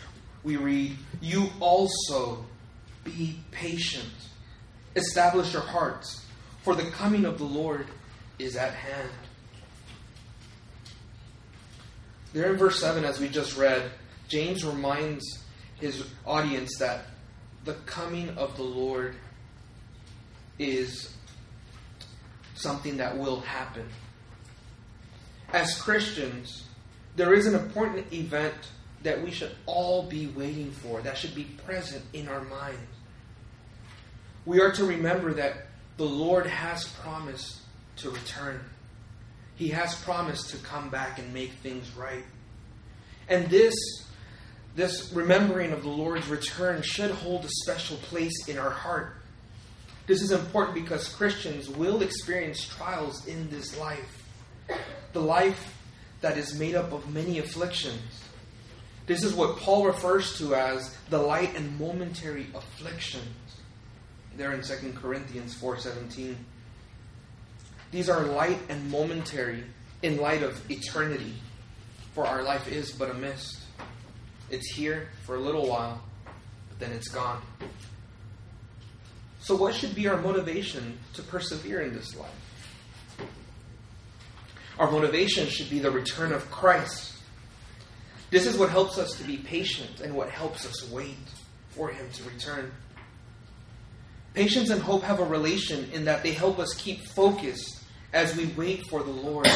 we 0.43 0.57
read, 0.57 0.95
You 1.21 1.49
also 1.59 2.45
be 3.03 3.39
patient. 3.51 4.11
Establish 4.95 5.53
your 5.53 5.61
hearts 5.61 6.25
for 6.63 6.75
the 6.75 6.89
coming 6.91 7.25
of 7.25 7.37
the 7.37 7.45
Lord 7.45 7.87
is 8.39 8.55
at 8.55 8.73
hand. 8.73 9.09
There 12.33 12.51
in 12.51 12.57
verse 12.57 12.79
7, 12.79 13.05
as 13.05 13.19
we 13.19 13.29
just 13.29 13.55
read, 13.55 13.91
James 14.27 14.65
reminds 14.65 15.43
his 15.79 16.05
audience 16.25 16.77
that 16.79 17.05
the 17.63 17.73
coming 17.85 18.29
of 18.37 18.57
the 18.57 18.63
Lord 18.63 19.15
is 20.57 21.13
something 22.55 22.97
that 22.97 23.17
will 23.17 23.41
happen. 23.41 23.87
As 25.53 25.79
Christians, 25.79 26.65
there 27.15 27.33
is 27.33 27.45
an 27.45 27.55
important 27.55 28.11
event 28.11 28.55
that 29.05 29.23
we 29.23 29.31
should 29.31 29.55
all 29.67 30.03
be 30.03 30.27
waiting 30.27 30.71
for, 30.71 30.99
that 31.01 31.17
should 31.17 31.35
be 31.35 31.43
present 31.65 32.03
in 32.13 32.27
our 32.27 32.43
minds. 32.43 32.79
We 34.45 34.59
are 34.59 34.71
to 34.73 34.83
remember 34.83 35.33
that 35.33 35.67
the 35.97 36.05
Lord 36.05 36.47
has 36.47 36.87
promised 36.87 37.59
to 37.97 38.09
return. 38.09 38.59
He 39.55 39.69
has 39.69 39.95
promised 40.01 40.49
to 40.49 40.57
come 40.57 40.89
back 40.89 41.19
and 41.19 41.33
make 41.33 41.51
things 41.63 41.95
right. 41.95 42.25
And 43.29 43.47
this, 43.47 43.75
this 44.75 45.11
remembering 45.13 45.71
of 45.71 45.83
the 45.83 45.89
Lord's 45.89 46.27
return 46.27 46.81
should 46.81 47.11
hold 47.11 47.45
a 47.45 47.49
special 47.63 47.97
place 47.97 48.47
in 48.47 48.57
our 48.57 48.71
heart. 48.71 49.17
This 50.07 50.23
is 50.23 50.31
important 50.31 50.75
because 50.75 51.07
Christians 51.09 51.69
will 51.69 52.01
experience 52.01 52.67
trials 52.67 53.27
in 53.27 53.49
this 53.51 53.77
life. 53.77 54.23
The 55.13 55.21
life 55.21 55.75
that 56.21 56.37
is 56.39 56.59
made 56.59 56.73
up 56.73 56.91
of 56.91 57.13
many 57.13 57.37
afflictions. 57.37 58.01
This 59.05 59.23
is 59.23 59.33
what 59.33 59.57
Paul 59.57 59.85
refers 59.85 60.37
to 60.39 60.55
as 60.55 60.95
the 61.09 61.19
light 61.19 61.55
and 61.55 61.79
momentary 61.79 62.47
afflictions 62.55 63.35
there 64.35 64.51
in 64.51 64.61
2 64.61 64.93
Corinthians 64.95 65.53
4:17. 65.53 66.35
These 67.91 68.09
are 68.09 68.23
light 68.23 68.59
and 68.67 68.89
momentary 68.89 69.63
in 70.01 70.17
light 70.17 70.43
of 70.43 70.69
eternity, 70.69 71.35
for 72.13 72.25
our 72.25 72.43
life 72.43 72.67
is 72.67 72.91
but 72.91 73.09
a 73.09 73.13
mist. 73.13 73.59
It's 74.49 74.75
here 74.75 75.09
for 75.25 75.35
a 75.35 75.39
little 75.39 75.67
while, 75.67 76.03
but 76.69 76.79
then 76.79 76.91
it's 76.91 77.07
gone. 77.07 77.41
So 79.39 79.55
what 79.55 79.75
should 79.75 79.93
be 79.93 80.07
our 80.07 80.19
motivation 80.19 80.97
to 81.13 81.21
persevere 81.21 81.81
in 81.81 81.93
this 81.93 82.15
life? 82.15 83.29
Our 84.77 84.91
motivation 84.91 85.47
should 85.47 85.69
be 85.69 85.79
the 85.79 85.91
return 85.91 86.33
of 86.33 86.49
Christ. 86.51 87.13
This 88.35 88.47
is 88.47 88.57
what 88.57 88.69
helps 88.69 88.97
us 88.97 89.13
to 89.13 89.23
be 89.23 89.37
patient 89.37 90.01
and 90.01 90.13
what 90.13 90.29
helps 90.29 90.65
us 90.65 90.91
wait 90.91 91.15
for 91.69 91.87
him 91.87 92.05
to 92.11 92.23
return. 92.23 92.69
Patience 94.33 94.69
and 94.71 94.81
hope 94.81 95.03
have 95.03 95.21
a 95.21 95.23
relation 95.23 95.89
in 95.93 96.03
that 96.03 96.21
they 96.21 96.33
help 96.33 96.59
us 96.59 96.73
keep 96.73 97.07
focused 97.15 97.81
as 98.11 98.35
we 98.35 98.47
wait 98.47 98.89
for 98.89 99.03
the 99.03 99.09
Lord. 99.09 99.47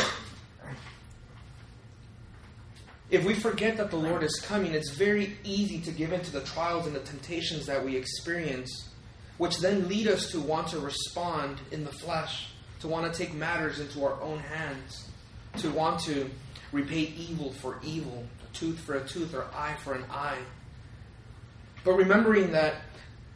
If 3.10 3.26
we 3.26 3.34
forget 3.34 3.76
that 3.76 3.92
the 3.92 3.98
Lord 3.98 4.24
is 4.24 4.40
coming, 4.40 4.74
it's 4.74 4.92
very 4.92 5.36
easy 5.44 5.82
to 5.82 5.92
give 5.92 6.14
in 6.14 6.22
to 6.22 6.32
the 6.32 6.40
trials 6.40 6.88
and 6.88 6.96
the 6.96 7.02
temptations 7.02 7.66
that 7.66 7.84
we 7.84 7.98
experience, 7.98 8.88
which 9.40 9.58
then 9.58 9.90
lead 9.90 10.08
us 10.08 10.32
to 10.32 10.40
want 10.40 10.70
to 10.70 10.80
respond 10.80 11.60
in 11.72 11.84
the 11.84 11.92
flesh, 11.92 12.54
to 12.80 12.88
want 12.88 13.12
to 13.12 13.20
take 13.20 13.34
matters 13.34 13.82
into 13.82 14.06
our 14.06 14.18
own 14.22 14.40
hands, 14.40 15.10
to 15.58 15.70
want 15.70 16.00
to 16.04 16.30
repay 16.72 17.14
evil 17.18 17.52
for 17.52 17.78
evil, 17.84 18.24
tooth 18.54 18.80
for 18.80 18.96
a 18.96 19.08
tooth, 19.08 19.34
or 19.34 19.46
eye 19.56 19.76
for 19.84 19.94
an 19.94 20.04
eye. 20.10 20.40
But 21.84 21.94
remembering 21.94 22.52
that 22.52 22.76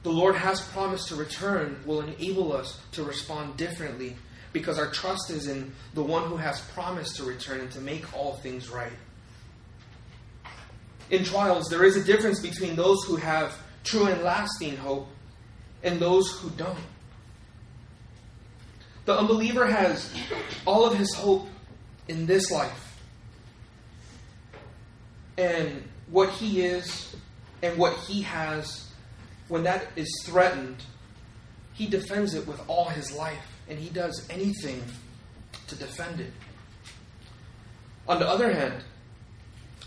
the 0.04 0.12
Lord 0.12 0.36
has 0.36 0.62
promised 0.62 1.08
to 1.10 1.16
return 1.16 1.82
will 1.86 2.02
enable 2.02 2.54
us 2.54 2.80
to 2.92 3.04
respond 3.04 3.58
differently 3.58 4.18
because 4.52 4.78
our 4.78 4.92
trust 4.92 5.32
is 5.32 5.48
in 5.48 5.74
the 5.94 6.04
one 6.04 6.28
who 6.28 6.38
has 6.38 6.62
promised 6.74 7.16
to 7.18 7.24
return 7.24 7.62
and 7.62 7.72
to 7.72 7.82
make 7.82 8.14
all 8.16 8.36
things 8.38 8.70
right. 8.70 8.92
In 11.10 11.24
trials, 11.24 11.70
there 11.70 11.84
is 11.84 11.96
a 11.96 12.04
difference 12.04 12.40
between 12.40 12.76
those 12.76 13.04
who 13.06 13.16
have 13.16 13.58
true 13.84 14.06
and 14.06 14.22
lasting 14.24 14.78
hope 14.78 15.08
and 15.84 16.00
those 16.00 16.30
who 16.40 16.50
don't. 16.52 16.78
The 19.06 19.18
unbeliever 19.18 19.66
has 19.66 20.14
all 20.66 20.86
of 20.86 20.98
his 20.98 21.14
hope 21.14 21.48
in 22.08 22.26
this 22.26 22.52
life. 22.52 22.93
And 25.38 25.84
what 26.10 26.30
he 26.30 26.62
is 26.62 27.16
and 27.62 27.78
what 27.78 27.94
he 27.98 28.22
has 28.22 28.90
when 29.48 29.64
that 29.64 29.88
is 29.96 30.10
threatened, 30.26 30.84
he 31.74 31.88
defends 31.88 32.34
it 32.34 32.48
with 32.48 32.62
all 32.68 32.86
his 32.86 33.12
life, 33.12 33.60
and 33.70 33.78
he 33.78 33.90
does 33.90 34.26
anything 34.30 34.82
to 35.68 35.76
defend 35.76 36.20
it. 36.20 36.32
On 38.08 38.20
the 38.20 38.28
other 38.28 38.52
hand, 38.54 38.84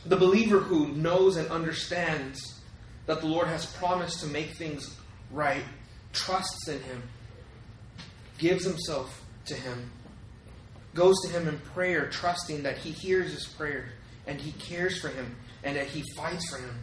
the 0.05 0.17
believer 0.17 0.59
who 0.59 0.89
knows 0.89 1.37
and 1.37 1.49
understands 1.49 2.61
that 3.07 3.21
the 3.21 3.27
Lord 3.27 3.49
has 3.49 3.67
promised 3.67 4.21
to 4.21 4.27
make 4.27 4.57
things 4.57 4.97
right 5.31 5.65
trusts 6.13 6.69
in 6.69 6.81
him, 6.81 7.03
gives 8.39 8.65
himself 8.65 9.23
to 9.47 9.55
him, 9.55 9.91
goes 10.95 11.15
to 11.23 11.29
him 11.29 11.47
in 11.47 11.59
prayer, 11.59 12.09
trusting 12.09 12.63
that 12.63 12.79
he 12.79 12.91
hears 12.91 13.33
his 13.33 13.47
prayer 13.47 13.91
and 14.27 14.41
he 14.41 14.53
cares 14.53 15.01
for 15.01 15.09
him 15.09 15.37
and 15.63 15.77
that 15.77 15.87
he 15.87 16.03
fights 16.17 16.49
for 16.51 16.59
him. 16.59 16.79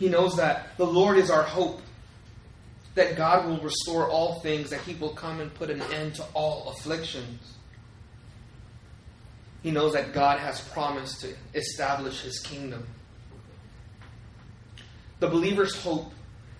He 0.00 0.08
knows 0.08 0.36
that 0.36 0.76
the 0.78 0.86
Lord 0.86 1.18
is 1.18 1.30
our 1.30 1.42
hope, 1.42 1.82
that 2.94 3.16
God 3.16 3.46
will 3.46 3.60
restore 3.60 4.08
all 4.08 4.40
things, 4.40 4.70
that 4.70 4.80
He 4.80 4.94
will 4.94 5.10
come 5.14 5.40
and 5.40 5.52
put 5.52 5.68
an 5.68 5.82
end 5.92 6.14
to 6.14 6.24
all 6.32 6.70
afflictions. 6.70 7.56
He 9.62 9.70
knows 9.70 9.92
that 9.92 10.14
God 10.14 10.40
has 10.40 10.58
promised 10.60 11.20
to 11.20 11.34
establish 11.54 12.22
his 12.22 12.40
kingdom. 12.40 12.86
The 15.18 15.28
believer's 15.28 15.76
hope 15.76 16.14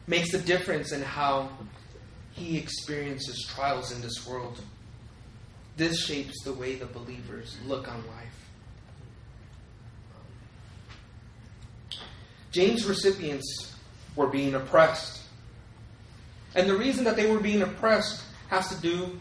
makes 0.07 0.35
a 0.35 0.39
difference 0.39 0.93
in 0.93 1.01
how 1.01 1.49
he 2.33 2.59
experiences 2.59 3.47
trials 3.49 3.91
in 3.91 4.03
this 4.03 4.27
world. 4.27 4.61
This 5.79 6.05
shapes 6.05 6.45
the 6.45 6.53
way 6.53 6.75
the 6.75 6.85
believers 6.85 7.57
look 7.67 7.89
on 7.89 8.07
life. 8.07 8.30
James' 12.51 12.85
recipients 12.87 13.75
were 14.17 14.27
being 14.27 14.55
oppressed. 14.55 15.23
And 16.55 16.69
the 16.69 16.77
reason 16.77 17.05
that 17.05 17.17
they 17.17 17.31
were 17.31 17.41
being 17.41 17.63
oppressed 17.63 18.25
has 18.49 18.69
to 18.69 18.81
do 18.81 19.21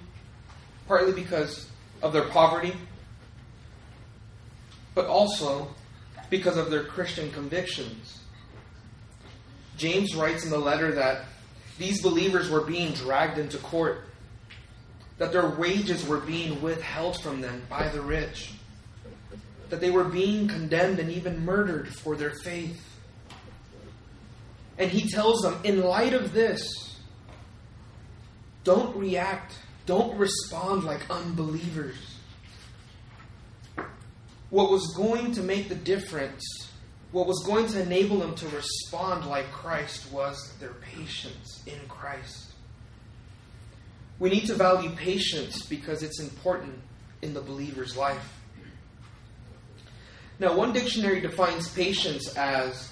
partly 0.88 1.13
because 1.13 1.69
of 2.01 2.13
their 2.13 2.27
poverty, 2.29 2.74
but 4.95 5.05
also 5.05 5.67
because 6.29 6.57
of 6.57 6.71
their 6.71 6.83
Christian 6.83 7.31
convictions. 7.31 8.19
James 9.77 10.15
writes 10.15 10.43
in 10.43 10.50
the 10.50 10.57
letter 10.57 10.91
that 10.93 11.25
these 11.77 12.01
believers 12.01 12.50
were 12.50 12.62
being 12.62 12.91
dragged 12.93 13.38
into 13.38 13.57
court, 13.59 14.03
that 15.17 15.31
their 15.31 15.48
wages 15.48 16.05
were 16.05 16.19
being 16.19 16.62
withheld 16.62 17.21
from 17.21 17.41
them 17.41 17.62
by 17.69 17.88
the 17.89 18.01
rich, 18.01 18.53
that 19.69 19.79
they 19.79 19.91
were 19.91 20.03
being 20.03 20.48
condemned 20.48 21.00
and 21.00 21.12
even 21.12 21.45
murdered 21.45 21.88
for 21.88 22.15
their 22.15 22.31
faith. 22.31 22.83
And 24.79 24.89
he 24.89 25.09
tells 25.09 25.41
them, 25.41 25.59
in 25.65 25.81
light 25.81 26.13
of 26.13 26.31
this, 26.31 26.95
don't 28.63 28.95
react, 28.95 29.53
don't 29.86 30.17
respond 30.17 30.86
like 30.86 31.09
unbelievers. 31.12 31.98
What 34.50 34.71
was 34.71 34.93
going 34.95 35.33
to 35.33 35.43
make 35.43 35.67
the 35.67 35.75
difference, 35.75 36.43
what 37.12 37.27
was 37.27 37.43
going 37.45 37.67
to 37.67 37.81
enable 37.81 38.19
them 38.19 38.36
to 38.36 38.48
respond 38.50 39.25
like 39.25 39.51
Christ, 39.51 40.12
was 40.12 40.53
their 40.59 40.74
patience 40.74 41.62
in 41.67 41.79
Christ. 41.89 42.53
We 44.17 44.29
need 44.29 44.48
to 44.48 44.55
value 44.55 44.91
patience 44.91 45.65
because 45.65 46.03
it's 46.03 46.19
important 46.19 46.79
in 47.21 47.33
the 47.33 47.41
believer's 47.41 47.98
life. 47.98 48.39
Now, 50.39 50.55
one 50.55 50.71
dictionary 50.71 51.19
defines 51.19 51.69
patience 51.69 52.36
as 52.38 52.89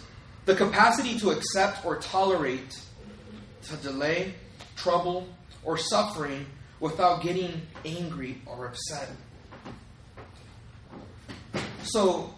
the 0.48 0.56
capacity 0.56 1.20
to 1.20 1.32
accept 1.32 1.86
or 1.86 1.98
tolerate, 1.98 2.82
to 3.64 3.76
delay, 3.78 4.34
trouble, 4.78 5.28
or 5.66 5.78
suffering 5.78 6.46
without 6.80 7.22
getting 7.22 7.62
angry 7.84 8.42
or 8.46 8.68
upset. 8.68 9.10
So, 11.84 12.34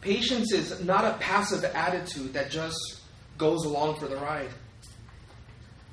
patience 0.00 0.52
is 0.52 0.82
not 0.82 1.04
a 1.04 1.12
passive 1.18 1.64
attitude 1.64 2.32
that 2.32 2.50
just 2.50 3.00
goes 3.38 3.64
along 3.64 4.00
for 4.00 4.08
the 4.08 4.16
ride. 4.16 4.50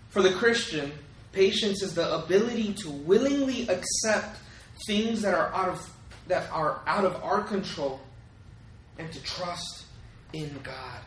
For 0.10 0.24
the 0.24 0.32
Christian, 0.32 0.92
patience 1.34 1.84
is 1.84 1.94
the 1.94 2.16
ability 2.16 2.74
to 2.82 2.90
willingly 2.90 3.70
accept 3.70 4.40
things 4.88 5.22
that 5.22 5.36
are 5.36 5.54
out 5.54 5.70
of 5.70 5.94
that 6.28 6.50
are 6.52 6.82
out 6.88 7.06
of 7.06 7.24
our 7.24 7.44
control 7.44 8.00
and 8.98 9.12
to 9.12 9.22
trust 9.22 9.86
in 10.34 10.60
God. 10.64 11.02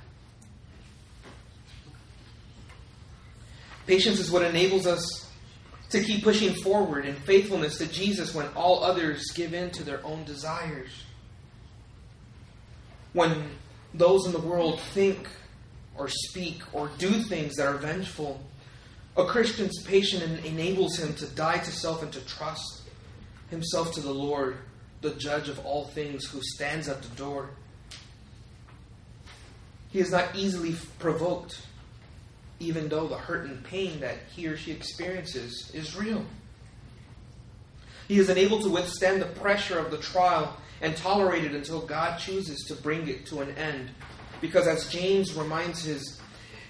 Patience 3.86 4.18
is 4.18 4.30
what 4.30 4.42
enables 4.42 4.86
us 4.86 5.30
to 5.90 6.02
keep 6.02 6.24
pushing 6.24 6.54
forward 6.54 7.04
in 7.04 7.14
faithfulness 7.14 7.78
to 7.78 7.86
Jesus 7.86 8.34
when 8.34 8.46
all 8.56 8.82
others 8.82 9.30
give 9.34 9.52
in 9.52 9.70
to 9.72 9.84
their 9.84 10.04
own 10.06 10.24
desires. 10.24 10.90
When 13.12 13.50
those 13.92 14.26
in 14.26 14.32
the 14.32 14.40
world 14.40 14.80
think 14.80 15.28
or 15.96 16.08
speak 16.08 16.62
or 16.72 16.90
do 16.98 17.10
things 17.10 17.56
that 17.56 17.66
are 17.66 17.76
vengeful, 17.76 18.40
a 19.16 19.26
Christian's 19.26 19.82
patience 19.82 20.44
enables 20.46 20.98
him 20.98 21.12
to 21.14 21.26
die 21.26 21.58
to 21.58 21.70
self 21.70 22.02
and 22.02 22.12
to 22.12 22.20
trust 22.20 22.82
himself 23.50 23.92
to 23.92 24.00
the 24.00 24.12
Lord, 24.12 24.56
the 25.02 25.10
judge 25.10 25.50
of 25.50 25.58
all 25.66 25.88
things, 25.88 26.24
who 26.24 26.40
stands 26.42 26.88
at 26.88 27.02
the 27.02 27.14
door. 27.16 27.50
He 29.90 29.98
is 29.98 30.10
not 30.10 30.34
easily 30.34 30.74
provoked 30.98 31.60
even 32.62 32.88
though 32.88 33.08
the 33.08 33.16
hurt 33.16 33.46
and 33.46 33.62
pain 33.64 34.00
that 34.00 34.16
he 34.34 34.46
or 34.46 34.56
she 34.56 34.70
experiences 34.70 35.70
is 35.74 35.96
real. 35.96 36.24
He 38.08 38.18
is 38.18 38.28
unable 38.28 38.60
to 38.62 38.68
withstand 38.68 39.20
the 39.20 39.26
pressure 39.26 39.78
of 39.78 39.90
the 39.90 39.98
trial 39.98 40.56
and 40.80 40.96
tolerate 40.96 41.44
it 41.44 41.54
until 41.54 41.80
God 41.80 42.18
chooses 42.18 42.64
to 42.68 42.74
bring 42.74 43.08
it 43.08 43.26
to 43.26 43.40
an 43.40 43.50
end. 43.56 43.90
Because 44.40 44.66
as 44.66 44.88
James 44.88 45.34
reminds 45.34 45.84
his, 45.84 46.20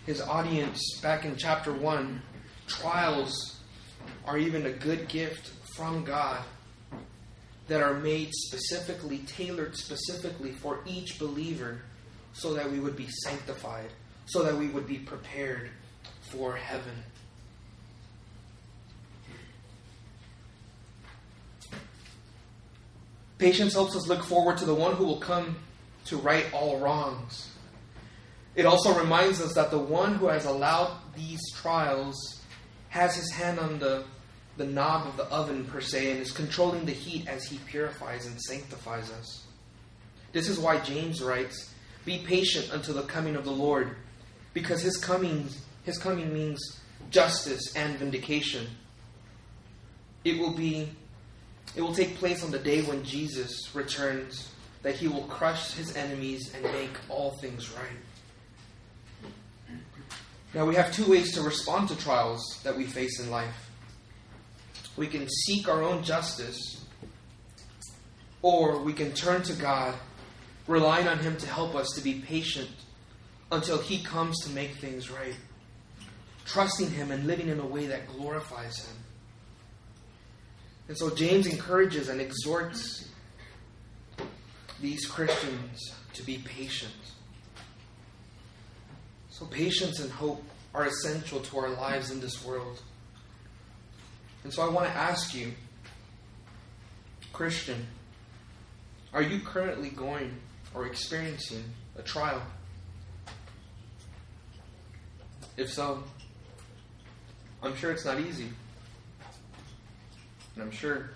his 0.06 0.20
audience 0.20 0.98
back 1.02 1.24
in 1.24 1.36
chapter 1.36 1.72
1, 1.72 2.22
trials 2.66 3.60
are 4.26 4.38
even 4.38 4.66
a 4.66 4.72
good 4.72 5.08
gift 5.08 5.50
from 5.74 6.04
God 6.04 6.44
that 7.68 7.82
are 7.82 7.94
made 7.94 8.28
specifically, 8.32 9.18
tailored 9.18 9.76
specifically 9.76 10.52
for 10.52 10.80
each 10.86 11.18
believer 11.18 11.80
so 12.34 12.54
that 12.54 12.70
we 12.70 12.80
would 12.80 12.96
be 12.96 13.08
sanctified, 13.24 13.90
so 14.26 14.42
that 14.42 14.56
we 14.56 14.68
would 14.68 14.86
be 14.86 14.98
prepared 14.98 15.70
for 16.32 16.56
heaven. 16.56 16.94
Patience 23.38 23.74
helps 23.74 23.94
us 23.94 24.08
look 24.08 24.24
forward 24.24 24.56
to 24.58 24.64
the 24.64 24.74
one 24.74 24.94
who 24.94 25.04
will 25.04 25.20
come 25.20 25.56
to 26.06 26.16
right 26.16 26.46
all 26.52 26.78
wrongs. 26.78 27.50
It 28.54 28.66
also 28.66 28.98
reminds 28.98 29.42
us 29.42 29.54
that 29.54 29.70
the 29.70 29.78
one 29.78 30.14
who 30.14 30.28
has 30.28 30.44
allowed 30.46 30.96
these 31.16 31.40
trials 31.54 32.40
has 32.88 33.14
his 33.14 33.30
hand 33.30 33.58
on 33.58 33.78
the, 33.78 34.04
the 34.56 34.66
knob 34.66 35.06
of 35.06 35.16
the 35.16 35.24
oven, 35.24 35.64
per 35.64 35.80
se, 35.80 36.12
and 36.12 36.20
is 36.20 36.32
controlling 36.32 36.84
the 36.84 36.92
heat 36.92 37.26
as 37.26 37.44
he 37.44 37.58
purifies 37.66 38.26
and 38.26 38.40
sanctifies 38.40 39.10
us. 39.10 39.44
This 40.32 40.48
is 40.48 40.58
why 40.58 40.78
James 40.80 41.22
writes 41.22 41.74
Be 42.04 42.18
patient 42.18 42.70
until 42.72 42.94
the 42.94 43.02
coming 43.02 43.36
of 43.36 43.44
the 43.44 43.50
Lord, 43.50 43.96
because 44.54 44.82
his 44.82 44.96
coming 44.96 45.48
his 45.84 45.98
coming 45.98 46.32
means 46.32 46.80
justice 47.10 47.74
and 47.74 47.96
vindication. 47.98 48.66
It 50.24 50.38
will 50.38 50.54
be 50.54 50.88
it 51.74 51.80
will 51.80 51.94
take 51.94 52.16
place 52.16 52.44
on 52.44 52.50
the 52.50 52.58
day 52.58 52.82
when 52.82 53.02
Jesus 53.02 53.74
returns 53.74 54.50
that 54.82 54.94
he 54.94 55.08
will 55.08 55.22
crush 55.24 55.72
his 55.72 55.96
enemies 55.96 56.52
and 56.54 56.64
make 56.64 56.90
all 57.08 57.30
things 57.38 57.70
right. 57.72 59.32
Now 60.54 60.66
we 60.66 60.74
have 60.74 60.92
two 60.92 61.10
ways 61.10 61.32
to 61.34 61.40
respond 61.40 61.88
to 61.88 61.96
trials 61.96 62.60
that 62.62 62.76
we 62.76 62.84
face 62.84 63.20
in 63.20 63.30
life. 63.30 63.70
We 64.96 65.06
can 65.06 65.26
seek 65.28 65.66
our 65.68 65.82
own 65.82 66.02
justice 66.02 66.84
or 68.42 68.80
we 68.80 68.92
can 68.92 69.12
turn 69.12 69.42
to 69.44 69.54
God, 69.54 69.94
relying 70.66 71.08
on 71.08 71.18
him 71.20 71.36
to 71.38 71.46
help 71.46 71.74
us 71.74 71.88
to 71.94 72.02
be 72.02 72.14
patient 72.14 72.68
until 73.50 73.78
he 73.78 74.02
comes 74.02 74.44
to 74.44 74.50
make 74.50 74.74
things 74.74 75.10
right 75.10 75.36
trusting 76.44 76.90
Him 76.90 77.10
and 77.10 77.26
living 77.26 77.48
in 77.48 77.60
a 77.60 77.66
way 77.66 77.86
that 77.86 78.08
glorifies 78.08 78.86
Him. 78.86 78.96
And 80.88 80.98
so 80.98 81.10
James 81.10 81.46
encourages 81.46 82.08
and 82.08 82.20
exhorts 82.20 83.08
these 84.80 85.06
Christians 85.06 85.94
to 86.14 86.22
be 86.22 86.38
patient. 86.38 86.92
So, 89.30 89.46
patience 89.46 90.00
and 90.00 90.10
hope 90.10 90.44
are 90.74 90.84
essential 90.84 91.40
to 91.40 91.58
our 91.58 91.70
lives 91.70 92.10
in 92.10 92.20
this 92.20 92.44
world. 92.44 92.82
And 94.44 94.52
so, 94.52 94.62
I 94.62 94.68
want 94.68 94.86
to 94.86 94.92
ask 94.92 95.34
you, 95.34 95.52
Christian, 97.32 97.86
are 99.14 99.22
you 99.22 99.40
currently 99.40 99.90
going 99.90 100.36
or 100.74 100.86
experiencing 100.86 101.64
a 101.96 102.02
trial? 102.02 102.42
If 105.56 105.72
so, 105.72 106.02
I'm 107.62 107.76
sure 107.76 107.92
it's 107.92 108.04
not 108.04 108.18
easy. 108.18 108.48
And 110.54 110.64
I'm 110.64 110.70
sure 110.70 111.10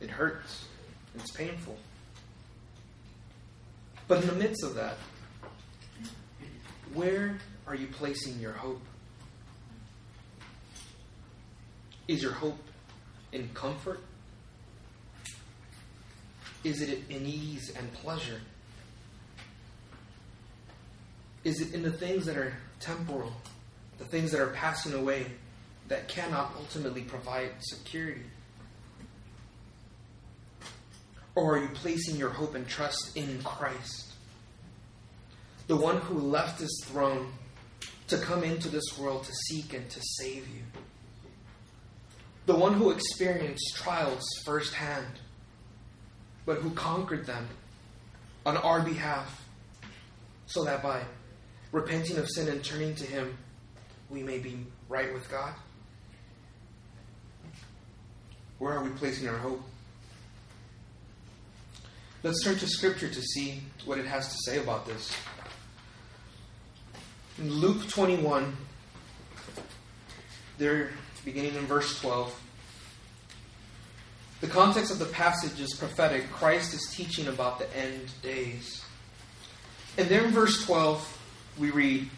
it 0.00 0.10
hurts. 0.10 0.66
It's 1.14 1.30
painful. 1.32 1.76
But 4.06 4.22
in 4.22 4.28
the 4.28 4.34
midst 4.34 4.62
of 4.62 4.74
that, 4.76 4.96
where 6.94 7.38
are 7.66 7.74
you 7.74 7.88
placing 7.88 8.38
your 8.40 8.52
hope? 8.52 8.80
Is 12.06 12.22
your 12.22 12.32
hope 12.32 12.58
in 13.32 13.50
comfort? 13.52 14.00
Is 16.64 16.80
it 16.80 17.02
in 17.10 17.26
ease 17.26 17.70
and 17.76 17.92
pleasure? 17.92 18.40
Is 21.44 21.60
it 21.60 21.74
in 21.74 21.82
the 21.82 21.92
things 21.92 22.24
that 22.26 22.36
are 22.36 22.54
temporal, 22.80 23.32
the 23.98 24.04
things 24.04 24.30
that 24.32 24.40
are 24.40 24.48
passing 24.48 24.94
away? 24.94 25.26
That 25.88 26.08
cannot 26.08 26.54
ultimately 26.58 27.02
provide 27.02 27.50
security? 27.60 28.24
Or 31.34 31.56
are 31.56 31.62
you 31.62 31.68
placing 31.68 32.16
your 32.16 32.30
hope 32.30 32.54
and 32.54 32.66
trust 32.66 33.16
in 33.16 33.42
Christ? 33.42 34.12
The 35.66 35.76
one 35.76 35.98
who 35.98 36.18
left 36.18 36.60
his 36.60 36.82
throne 36.86 37.32
to 38.08 38.18
come 38.18 38.42
into 38.42 38.68
this 38.68 38.98
world 38.98 39.24
to 39.24 39.32
seek 39.32 39.74
and 39.74 39.88
to 39.90 40.00
save 40.18 40.48
you. 40.48 40.62
The 42.46 42.56
one 42.56 42.72
who 42.74 42.90
experienced 42.90 43.76
trials 43.76 44.24
firsthand, 44.44 45.20
but 46.46 46.58
who 46.58 46.70
conquered 46.70 47.26
them 47.26 47.46
on 48.46 48.56
our 48.56 48.80
behalf, 48.80 49.46
so 50.46 50.64
that 50.64 50.82
by 50.82 51.02
repenting 51.72 52.16
of 52.16 52.28
sin 52.28 52.48
and 52.48 52.64
turning 52.64 52.94
to 52.94 53.04
Him, 53.04 53.36
we 54.08 54.22
may 54.22 54.38
be 54.38 54.66
right 54.88 55.12
with 55.12 55.30
God? 55.30 55.52
Where 58.58 58.74
are 58.74 58.82
we 58.82 58.90
placing 58.90 59.28
our 59.28 59.36
hope? 59.36 59.62
Let's 62.22 62.42
turn 62.42 62.58
to 62.58 62.66
Scripture 62.66 63.08
to 63.08 63.22
see 63.22 63.62
what 63.84 63.98
it 63.98 64.06
has 64.06 64.28
to 64.28 64.36
say 64.44 64.58
about 64.58 64.86
this. 64.86 65.14
In 67.38 67.52
Luke 67.52 67.88
21, 67.88 68.56
there, 70.58 70.90
beginning 71.24 71.54
in 71.54 71.66
verse 71.66 72.00
12, 72.00 72.42
the 74.40 74.48
context 74.48 74.90
of 74.90 74.98
the 74.98 75.06
passage 75.06 75.60
is 75.60 75.74
prophetic. 75.74 76.28
Christ 76.30 76.74
is 76.74 76.92
teaching 76.92 77.28
about 77.28 77.60
the 77.60 77.76
end 77.76 78.10
days. 78.22 78.84
And 79.96 80.08
then 80.08 80.26
in 80.26 80.30
verse 80.30 80.64
12, 80.64 81.18
we 81.58 81.70
read, 81.70 82.08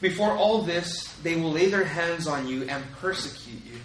Before 0.00 0.32
all 0.36 0.62
this, 0.62 1.12
they 1.22 1.36
will 1.36 1.52
lay 1.52 1.68
their 1.68 1.84
hands 1.84 2.26
on 2.26 2.46
you 2.46 2.62
and 2.64 2.84
persecute 2.92 3.62
you. 3.66 3.78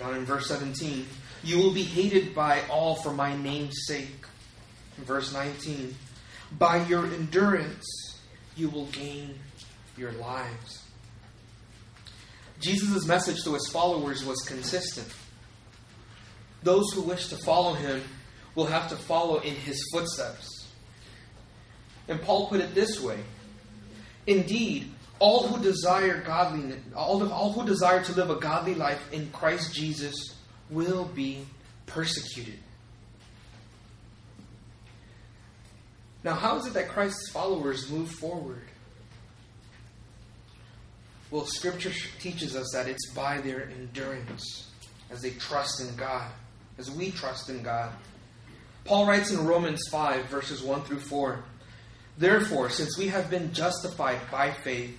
In 0.00 0.24
verse 0.24 0.48
17, 0.48 1.06
you 1.44 1.58
will 1.58 1.72
be 1.72 1.82
hated 1.82 2.34
by 2.34 2.62
all 2.70 2.96
for 2.96 3.12
my 3.12 3.36
name's 3.36 3.76
sake. 3.86 4.24
In 4.98 5.04
verse 5.04 5.32
19, 5.32 5.94
by 6.58 6.84
your 6.86 7.06
endurance, 7.06 7.84
you 8.56 8.70
will 8.70 8.86
gain 8.86 9.38
your 9.96 10.12
lives. 10.12 10.82
Jesus' 12.60 13.06
message 13.06 13.42
to 13.44 13.54
his 13.54 13.68
followers 13.68 14.24
was 14.24 14.40
consistent. 14.42 15.08
Those 16.62 16.92
who 16.92 17.02
wish 17.02 17.28
to 17.28 17.36
follow 17.38 17.74
him 17.74 18.02
will 18.54 18.66
have 18.66 18.88
to 18.90 18.96
follow 18.96 19.38
in 19.38 19.54
his 19.54 19.82
footsteps. 19.92 20.68
And 22.08 22.20
Paul 22.20 22.48
put 22.48 22.60
it 22.60 22.74
this 22.74 23.00
way 23.00 23.18
Indeed, 24.26 24.92
all 25.20 25.46
who 25.46 25.62
desire 25.62 26.22
godliness, 26.22 26.80
all, 26.96 27.30
all 27.30 27.52
who 27.52 27.64
desire 27.64 28.02
to 28.02 28.12
live 28.12 28.30
a 28.30 28.36
godly 28.36 28.74
life 28.74 29.12
in 29.12 29.30
Christ 29.30 29.72
Jesus 29.74 30.34
will 30.70 31.04
be 31.04 31.46
persecuted. 31.86 32.58
Now, 36.24 36.34
how 36.34 36.56
is 36.56 36.66
it 36.66 36.74
that 36.74 36.88
Christ's 36.88 37.30
followers 37.30 37.90
move 37.90 38.10
forward? 38.10 38.62
Well, 41.30 41.44
Scripture 41.44 41.92
teaches 42.18 42.56
us 42.56 42.70
that 42.72 42.88
it's 42.88 43.12
by 43.12 43.40
their 43.40 43.70
endurance 43.70 44.68
as 45.10 45.20
they 45.20 45.30
trust 45.30 45.80
in 45.80 45.94
God, 45.96 46.30
as 46.78 46.90
we 46.90 47.10
trust 47.10 47.50
in 47.50 47.62
God. 47.62 47.92
Paul 48.84 49.06
writes 49.06 49.30
in 49.30 49.46
Romans 49.46 49.82
5, 49.90 50.26
verses 50.26 50.62
1 50.62 50.82
through 50.82 51.00
4 51.00 51.44
Therefore, 52.18 52.68
since 52.68 52.98
we 52.98 53.08
have 53.08 53.30
been 53.30 53.52
justified 53.52 54.18
by 54.30 54.50
faith, 54.50 54.98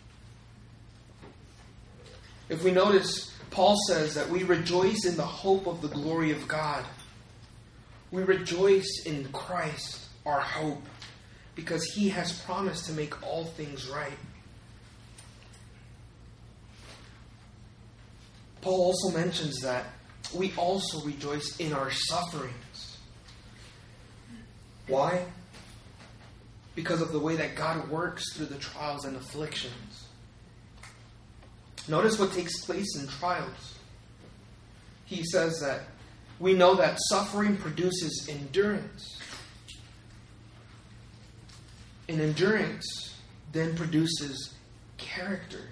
If 2.51 2.65
we 2.65 2.71
notice, 2.71 3.33
Paul 3.49 3.77
says 3.87 4.13
that 4.15 4.29
we 4.29 4.43
rejoice 4.43 5.05
in 5.05 5.15
the 5.15 5.25
hope 5.25 5.67
of 5.67 5.81
the 5.81 5.87
glory 5.87 6.33
of 6.33 6.49
God. 6.49 6.83
We 8.11 8.23
rejoice 8.23 9.03
in 9.05 9.31
Christ, 9.31 10.05
our 10.25 10.41
hope, 10.41 10.83
because 11.55 11.85
he 11.85 12.09
has 12.09 12.37
promised 12.41 12.87
to 12.87 12.91
make 12.91 13.25
all 13.25 13.45
things 13.45 13.87
right. 13.87 14.17
Paul 18.59 18.81
also 18.81 19.17
mentions 19.17 19.61
that 19.61 19.85
we 20.35 20.51
also 20.57 20.99
rejoice 21.05 21.55
in 21.57 21.71
our 21.71 21.89
sufferings. 21.89 22.97
Why? 24.87 25.23
Because 26.75 26.99
of 26.99 27.13
the 27.13 27.19
way 27.19 27.37
that 27.37 27.55
God 27.55 27.87
works 27.87 28.33
through 28.33 28.47
the 28.47 28.57
trials 28.57 29.05
and 29.05 29.15
afflictions. 29.15 29.90
Notice 31.87 32.19
what 32.19 32.33
takes 32.33 32.63
place 32.65 32.95
in 32.97 33.07
trials. 33.07 33.75
He 35.05 35.23
says 35.23 35.59
that 35.61 35.81
we 36.39 36.53
know 36.53 36.75
that 36.75 36.97
suffering 37.09 37.57
produces 37.57 38.27
endurance. 38.29 39.19
And 42.07 42.21
endurance 42.21 43.15
then 43.51 43.75
produces 43.75 44.53
character 44.97 45.69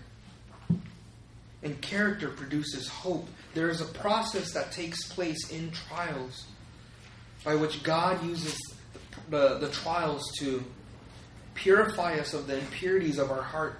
and 1.64 1.80
character 1.82 2.30
produces 2.30 2.88
hope. 2.88 3.28
There 3.54 3.70
is 3.70 3.82
a 3.82 3.86
process 3.86 4.54
that 4.54 4.72
takes 4.72 5.12
place 5.12 5.50
in 5.52 5.72
trials 5.72 6.46
by 7.44 7.56
which 7.56 7.84
God 7.84 8.24
uses 8.26 8.58
the, 8.94 9.00
the, 9.30 9.58
the 9.60 9.70
trials 9.70 10.24
to 10.40 10.64
purify 11.54 12.16
us 12.16 12.34
of 12.34 12.48
the 12.48 12.58
impurities 12.58 13.18
of 13.18 13.32
our 13.32 13.42
heart, 13.42 13.80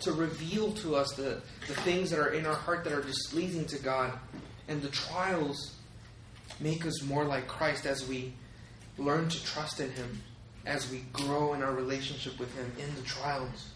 to 0.00 0.12
reveal 0.12 0.72
to 0.72 0.96
us 0.96 1.12
the, 1.12 1.40
the 1.66 1.74
things 1.74 2.10
that 2.10 2.18
are 2.18 2.30
in 2.30 2.46
our 2.46 2.54
heart 2.54 2.84
that 2.84 2.92
are 2.92 3.02
displeasing 3.02 3.64
to 3.66 3.78
God. 3.78 4.12
And 4.68 4.82
the 4.82 4.88
trials 4.88 5.76
make 6.60 6.86
us 6.86 7.02
more 7.02 7.24
like 7.24 7.46
Christ 7.46 7.86
as 7.86 8.06
we 8.06 8.32
learn 8.96 9.28
to 9.28 9.44
trust 9.44 9.80
in 9.80 9.90
Him, 9.90 10.20
as 10.66 10.90
we 10.90 11.04
grow 11.12 11.54
in 11.54 11.62
our 11.62 11.72
relationship 11.72 12.38
with 12.38 12.54
Him 12.56 12.70
in 12.78 12.94
the 12.94 13.02
trials. 13.02 13.70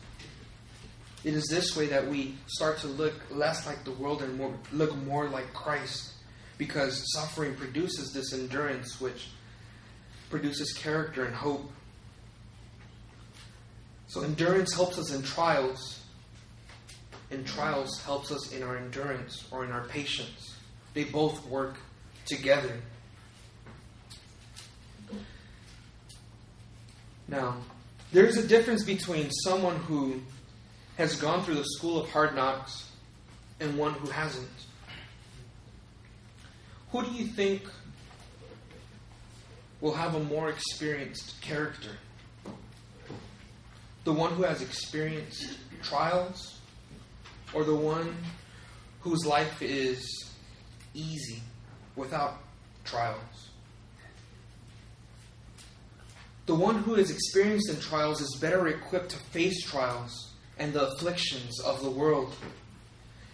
It 1.24 1.34
is 1.34 1.46
this 1.48 1.76
way 1.76 1.86
that 1.86 2.08
we 2.08 2.34
start 2.46 2.78
to 2.78 2.88
look 2.88 3.14
less 3.30 3.66
like 3.66 3.84
the 3.84 3.92
world 3.92 4.22
and 4.22 4.36
more, 4.36 4.54
look 4.72 4.96
more 4.96 5.28
like 5.28 5.52
Christ. 5.54 6.10
Because 6.58 7.02
suffering 7.12 7.54
produces 7.54 8.12
this 8.12 8.32
endurance, 8.32 9.00
which 9.00 9.28
produces 10.30 10.72
character 10.72 11.24
and 11.24 11.34
hope. 11.34 11.70
So, 14.06 14.20
endurance 14.20 14.74
helps 14.74 14.98
us 14.98 15.12
in 15.12 15.22
trials, 15.22 16.01
and 17.32 17.46
trials 17.46 18.00
helps 18.02 18.30
us 18.30 18.52
in 18.52 18.62
our 18.62 18.76
endurance 18.76 19.46
or 19.50 19.64
in 19.64 19.72
our 19.72 19.84
patience. 19.88 20.56
They 20.94 21.04
both 21.04 21.44
work 21.46 21.76
together. 22.26 22.80
Now, 27.28 27.56
there's 28.12 28.36
a 28.36 28.46
difference 28.46 28.84
between 28.84 29.30
someone 29.30 29.76
who 29.76 30.20
has 30.98 31.16
gone 31.16 31.42
through 31.44 31.54
the 31.54 31.64
school 31.64 31.98
of 31.98 32.10
hard 32.10 32.36
knocks 32.36 32.90
and 33.58 33.78
one 33.78 33.94
who 33.94 34.10
hasn't. 34.10 34.48
Who 36.90 37.02
do 37.02 37.10
you 37.12 37.24
think 37.24 37.62
will 39.80 39.94
have 39.94 40.14
a 40.14 40.20
more 40.20 40.50
experienced 40.50 41.40
character? 41.40 41.96
The 44.04 44.12
one 44.12 44.32
who 44.34 44.42
has 44.42 44.60
experienced 44.60 45.56
trials 45.82 46.58
or 47.54 47.64
the 47.64 47.74
one 47.74 48.16
whose 49.00 49.24
life 49.26 49.60
is 49.62 50.30
easy 50.94 51.42
without 51.96 52.38
trials? 52.84 53.50
The 56.46 56.54
one 56.54 56.78
who 56.78 56.96
is 56.96 57.10
experienced 57.10 57.70
in 57.70 57.80
trials 57.80 58.20
is 58.20 58.36
better 58.40 58.66
equipped 58.68 59.10
to 59.10 59.16
face 59.16 59.62
trials 59.64 60.32
and 60.58 60.72
the 60.72 60.88
afflictions 60.88 61.60
of 61.60 61.82
the 61.82 61.90
world. 61.90 62.34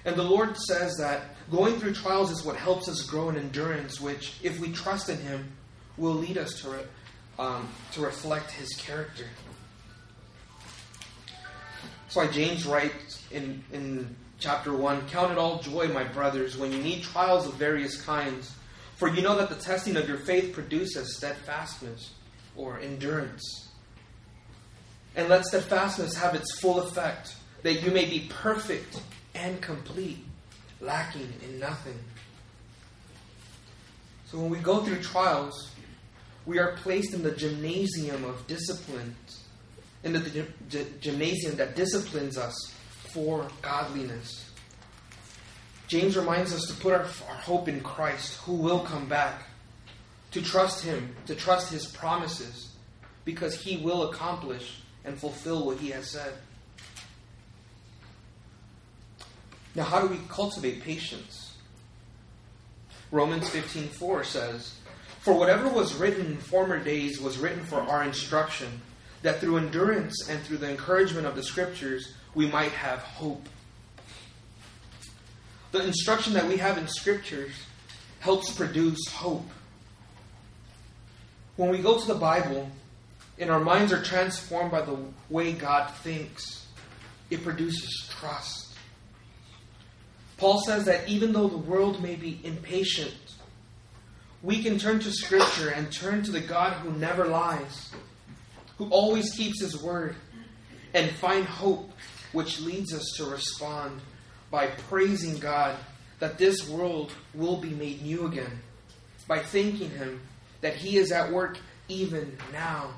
And 0.05 0.15
the 0.15 0.23
Lord 0.23 0.57
says 0.57 0.97
that 0.99 1.23
going 1.51 1.79
through 1.79 1.95
trials 1.95 2.31
is 2.31 2.45
what 2.45 2.57
helps 2.57 2.89
us 2.89 3.03
grow 3.03 3.31
in 3.31 3.37
endurance, 3.37 4.01
which, 4.01 4.35
if 4.43 4.61
we 4.61 4.73
trust 4.73 5.09
in 5.09 5.19
Him, 5.19 5.51
will 5.97 6.15
lead 6.15 6.39
us 6.39 6.61
to, 6.63 6.87
um, 7.39 7.69
to 7.93 8.01
reflect 8.01 8.51
His 8.51 8.69
character. 8.75 9.25
That's 12.09 12.17
why 12.17 12.27
James 12.29 12.65
writes 12.65 13.23
in, 13.31 13.63
in 13.71 14.17
chapter 14.39 14.73
1 14.73 15.11
Count 15.11 15.31
it 15.31 15.37
all 15.37 15.59
joy, 15.59 15.89
my 15.89 16.05
brothers, 16.05 16.57
when 16.57 16.73
you 16.73 16.79
need 16.79 17.03
trials 17.03 17.47
of 17.47 17.53
various 17.57 18.01
kinds, 18.01 18.51
for 18.97 19.09
you 19.09 19.21
know 19.21 19.37
that 19.37 19.51
the 19.51 19.57
testing 19.57 19.95
of 19.95 20.09
your 20.09 20.17
faith 20.17 20.55
produces 20.55 21.19
steadfastness. 21.19 22.15
or 22.57 22.81
endurance. 22.81 23.69
And 25.15 25.29
let 25.29 25.45
steadfastness 25.45 26.15
have 26.17 26.35
its 26.35 26.59
full 26.59 26.81
effect, 26.81 27.37
that 27.63 27.83
you 27.83 27.91
may 27.91 28.07
be 28.07 28.31
perfect 28.31 29.03
and 29.35 29.61
complete, 29.61 30.25
lacking 30.81 31.31
in 31.45 31.59
nothing. 31.61 31.99
So 34.25 34.39
when 34.39 34.49
we 34.49 34.61
go 34.61 34.83
through 34.83 35.03
trials, 35.03 35.73
we 36.47 36.59
are 36.59 36.73
placed 36.77 37.13
in 37.13 37.23
the 37.23 37.33
gymnasium 37.33 38.25
of 38.25 38.47
disciplines, 38.47 39.45
in 40.05 40.13
the 40.13 40.47
gymnasium 41.01 41.57
that 41.57 41.77
disciplines 41.77 42.39
us 42.39 42.75
for 43.13 43.49
godliness. 43.63 44.51
James 45.89 46.17
reminds 46.17 46.53
us 46.53 46.67
to 46.67 46.75
put 46.75 46.93
our, 46.93 47.01
our 47.01 47.35
hope 47.35 47.67
in 47.67 47.81
Christ, 47.81 48.37
who 48.43 48.53
will 48.53 48.81
come 48.81 49.09
back, 49.09 49.45
to 50.33 50.43
trust 50.43 50.85
Him, 50.85 51.17
to 51.27 51.35
trust 51.35 51.73
His 51.73 51.87
promises, 51.87 52.75
because 53.25 53.61
He 53.61 53.79
will 53.79 54.11
accomplish 54.11 54.83
and 55.05 55.19
fulfill 55.19 55.65
what 55.65 55.79
He 55.79 55.89
has 55.91 56.11
said. 56.11 56.35
Now, 59.75 59.85
how 59.85 60.01
do 60.01 60.09
we 60.09 60.19
cultivate 60.29 60.83
patience? 60.83 61.57
Romans 63.11 63.49
15:4 63.49 64.25
says, 64.25 64.75
"For 65.21 65.33
whatever 65.33 65.69
was 65.69 65.95
written 65.95 66.27
in 66.27 66.37
former 66.37 66.79
days 66.79 67.21
was 67.21 67.39
written 67.39 67.65
for 67.65 67.81
our 67.81 68.03
instruction, 68.03 68.83
that 69.23 69.41
through 69.41 69.59
endurance 69.59 70.29
and 70.29 70.43
through 70.43 70.59
the 70.59 70.71
encouragement 70.71 71.27
of 71.27 71.35
the 71.35 71.43
scriptures 71.43 72.13
we 72.35 72.47
might 72.47 72.73
have 72.73 73.01
hope." 73.01 73.49
The 75.73 75.85
instruction 75.85 76.33
that 76.35 76.47
we 76.47 76.57
have 76.59 76.79
in 76.79 76.89
scriptures 76.89 77.53
helps 78.21 78.51
produce 78.51 79.07
hope. 79.09 79.49
When 81.57 81.71
we 81.71 81.79
go 81.79 82.01
to 82.01 82.07
the 82.07 82.15
Bible 82.15 82.71
and 83.39 83.51
our 83.51 83.61
minds 83.61 83.93
are 83.93 84.03
transformed 84.03 84.71
by 84.71 84.83
the 84.83 84.97
way 85.29 85.53
God 85.53 85.93
thinks, 86.03 86.67
it 87.31 87.43
produces 87.43 88.09
trust. 88.09 88.75
Paul 90.39 90.63
says 90.63 90.85
that 90.85 91.09
even 91.09 91.33
though 91.33 91.49
the 91.49 91.59
world 91.59 92.01
may 92.01 92.15
be 92.15 92.41
impatient, 92.45 93.15
we 94.41 94.63
can 94.63 94.79
turn 94.79 95.01
to 95.01 95.11
Scripture 95.11 95.69
and 95.69 95.93
turn 95.93 96.23
to 96.23 96.31
the 96.31 96.41
God 96.41 96.75
who 96.75 96.93
never 96.93 97.27
lies, 97.27 97.91
who 98.79 98.89
always 98.91 99.31
keeps 99.35 99.61
His 99.61 99.83
word, 99.83 100.17
and 100.95 101.11
find 101.11 101.45
hope, 101.45 101.91
which 102.33 102.61
leads 102.61 102.95
us 102.95 103.05
to 103.17 103.25
respond 103.25 104.01
by 104.51 104.69
praising 104.89 105.39
God 105.39 105.77
that 106.21 106.39
this 106.39 106.69
world 106.69 107.13
will 107.35 107.59
be 107.59 107.71
made 107.71 108.03
new 108.03 108.27
again, 108.27 108.61
by 109.27 109.41
thanking 109.41 109.91
Him 109.91 110.21
that 110.61 110.77
He 110.77 110.97
is 110.97 111.13
at 111.13 111.31
work 111.31 111.59
even 111.89 112.37
now, 112.53 112.95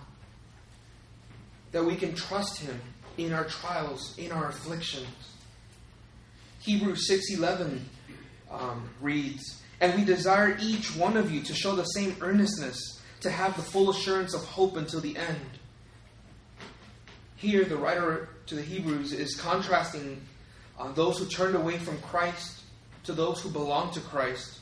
that 1.73 1.85
we 1.85 1.97
can 1.97 2.15
trust 2.15 2.61
Him 2.61 2.81
in 3.17 3.33
our 3.33 3.45
trials, 3.45 4.17
in 4.19 4.33
our 4.33 4.49
afflictions. 4.49 5.07
Hebrews 6.61 7.09
6:11 7.09 7.81
um, 8.51 8.89
reads, 9.01 9.63
"And 9.81 9.95
we 9.95 10.05
desire 10.05 10.57
each 10.61 10.95
one 10.95 11.17
of 11.17 11.31
you 11.31 11.43
to 11.43 11.55
show 11.55 11.75
the 11.75 11.85
same 11.85 12.17
earnestness, 12.21 13.01
to 13.21 13.31
have 13.31 13.57
the 13.57 13.63
full 13.63 13.91
assurance 13.91 14.35
of 14.35 14.45
hope 14.45 14.77
until 14.77 15.01
the 15.01 15.17
end." 15.17 15.60
Here, 17.41 17.65
the 17.65 17.79
writer 17.79 18.29
to 18.49 18.55
the 18.55 18.61
Hebrews 18.61 19.15
is 19.15 19.35
contrasting 19.35 20.21
uh, 20.79 20.93
those 20.93 21.19
who 21.19 21.25
turned 21.25 21.57
away 21.57 21.79
from 21.79 21.97
Christ 22.03 22.61
to 23.05 23.15
those 23.15 23.41
who 23.41 23.49
belong 23.49 23.93
to 23.93 24.01
Christ. 24.01 24.59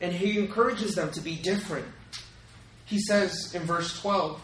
And 0.00 0.12
he 0.12 0.36
encourages 0.36 0.96
them 0.96 1.12
to 1.12 1.20
be 1.20 1.36
different. 1.36 1.86
He 2.84 2.98
says 2.98 3.54
in 3.54 3.62
verse 3.62 4.00
12, 4.00 4.40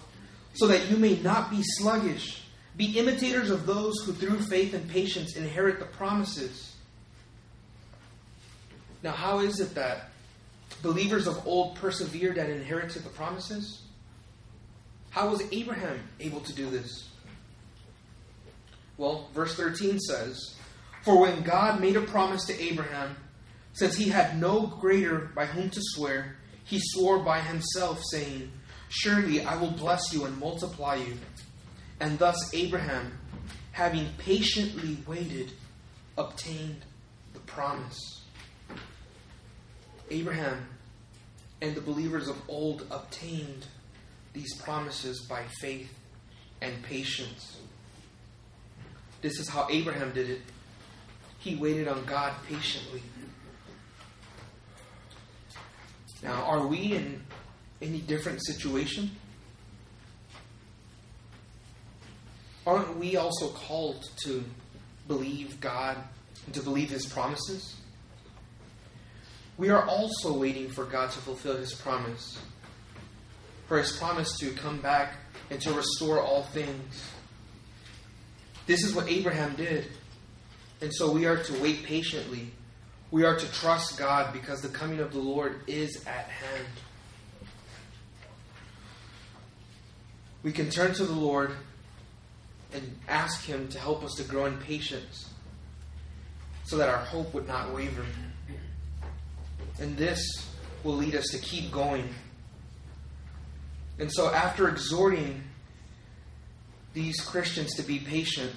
so 0.54 0.68
that 0.68 0.88
you 0.90 0.96
may 0.96 1.18
not 1.22 1.50
be 1.50 1.60
sluggish, 1.60 2.44
be 2.76 2.96
imitators 3.00 3.50
of 3.50 3.66
those 3.66 3.98
who 4.04 4.12
through 4.12 4.38
faith 4.42 4.74
and 4.74 4.88
patience 4.88 5.34
inherit 5.34 5.80
the 5.80 5.86
promises. 5.86 6.76
Now, 9.02 9.10
how 9.10 9.40
is 9.40 9.58
it 9.58 9.74
that 9.74 10.10
believers 10.82 11.26
of 11.26 11.44
old 11.48 11.74
persevered 11.74 12.38
and 12.38 12.48
inherited 12.48 13.02
the 13.02 13.10
promises? 13.10 13.82
How 15.10 15.30
was 15.30 15.42
Abraham 15.50 15.98
able 16.20 16.42
to 16.42 16.54
do 16.54 16.70
this? 16.70 17.08
Well, 19.02 19.26
verse 19.34 19.56
13 19.56 19.98
says, 19.98 20.54
for 21.02 21.18
when 21.20 21.42
God 21.42 21.80
made 21.80 21.96
a 21.96 22.02
promise 22.02 22.44
to 22.46 22.62
Abraham, 22.62 23.16
since 23.72 23.96
he 23.96 24.08
had 24.10 24.40
no 24.40 24.68
greater 24.68 25.32
by 25.34 25.44
whom 25.44 25.70
to 25.70 25.80
swear, 25.82 26.36
he 26.62 26.78
swore 26.80 27.18
by 27.18 27.40
himself, 27.40 28.00
saying, 28.12 28.52
Surely 28.88 29.44
I 29.44 29.56
will 29.56 29.72
bless 29.72 30.12
you 30.12 30.24
and 30.24 30.38
multiply 30.38 30.94
you. 30.94 31.16
And 31.98 32.16
thus 32.16 32.54
Abraham, 32.54 33.18
having 33.72 34.06
patiently 34.18 34.98
waited, 35.04 35.50
obtained 36.16 36.84
the 37.32 37.40
promise. 37.40 37.98
Abraham 40.12 40.64
and 41.60 41.74
the 41.74 41.80
believers 41.80 42.28
of 42.28 42.40
old 42.46 42.86
obtained 42.88 43.66
these 44.32 44.54
promises 44.62 45.26
by 45.28 45.42
faith 45.60 45.92
and 46.60 46.80
patience. 46.84 47.56
This 49.22 49.38
is 49.38 49.48
how 49.48 49.68
Abraham 49.70 50.12
did 50.12 50.28
it. 50.28 50.40
He 51.38 51.54
waited 51.54 51.88
on 51.88 52.04
God 52.04 52.32
patiently. 52.48 53.02
Now, 56.22 56.42
are 56.42 56.66
we 56.66 56.92
in 56.92 57.22
any 57.80 58.00
different 58.00 58.44
situation? 58.44 59.10
Aren't 62.66 62.96
we 62.96 63.16
also 63.16 63.48
called 63.48 64.08
to 64.24 64.44
believe 65.08 65.60
God 65.60 65.96
to 66.52 66.62
believe 66.62 66.90
His 66.90 67.06
promises? 67.06 67.76
We 69.58 69.68
are 69.70 69.86
also 69.86 70.36
waiting 70.36 70.68
for 70.68 70.84
God 70.84 71.10
to 71.12 71.18
fulfill 71.18 71.56
His 71.56 71.74
promise, 71.74 72.38
for 73.66 73.78
His 73.78 73.96
promise 73.96 74.38
to 74.38 74.50
come 74.50 74.80
back 74.80 75.14
and 75.50 75.60
to 75.60 75.72
restore 75.72 76.20
all 76.20 76.44
things. 76.44 77.04
This 78.66 78.84
is 78.84 78.94
what 78.94 79.08
Abraham 79.08 79.54
did. 79.56 79.86
And 80.80 80.92
so 80.94 81.10
we 81.10 81.26
are 81.26 81.36
to 81.36 81.62
wait 81.62 81.84
patiently. 81.84 82.50
We 83.10 83.24
are 83.24 83.36
to 83.36 83.52
trust 83.52 83.98
God 83.98 84.32
because 84.32 84.62
the 84.62 84.68
coming 84.68 85.00
of 85.00 85.12
the 85.12 85.18
Lord 85.18 85.60
is 85.66 86.04
at 86.06 86.26
hand. 86.26 86.66
We 90.42 90.50
can 90.50 90.70
turn 90.70 90.92
to 90.94 91.04
the 91.04 91.12
Lord 91.12 91.52
and 92.72 92.98
ask 93.08 93.44
Him 93.44 93.68
to 93.68 93.78
help 93.78 94.02
us 94.02 94.14
to 94.14 94.24
grow 94.24 94.46
in 94.46 94.56
patience 94.58 95.28
so 96.64 96.76
that 96.78 96.88
our 96.88 96.98
hope 96.98 97.32
would 97.34 97.46
not 97.46 97.72
waver. 97.72 98.04
And 99.80 99.96
this 99.96 100.20
will 100.84 100.94
lead 100.94 101.14
us 101.14 101.28
to 101.28 101.38
keep 101.38 101.70
going. 101.70 102.08
And 103.98 104.10
so, 104.10 104.32
after 104.32 104.68
exhorting 104.68 105.42
these 106.94 107.20
Christians 107.20 107.74
to 107.74 107.82
be 107.82 107.98
patient, 107.98 108.52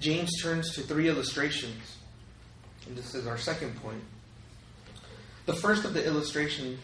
James 0.00 0.30
turns 0.42 0.74
to 0.74 0.82
three 0.82 1.08
illustrations. 1.08 1.98
And 2.86 2.96
this 2.96 3.14
is 3.14 3.26
our 3.26 3.38
second 3.38 3.80
point. 3.80 4.02
The 5.46 5.54
first 5.54 5.84
of 5.84 5.94
the 5.94 6.04
illustrations 6.04 6.80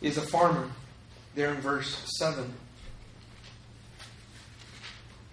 is 0.00 0.16
a 0.16 0.22
farmer, 0.22 0.70
there 1.34 1.52
in 1.54 1.60
verse 1.60 2.02
7. 2.18 2.52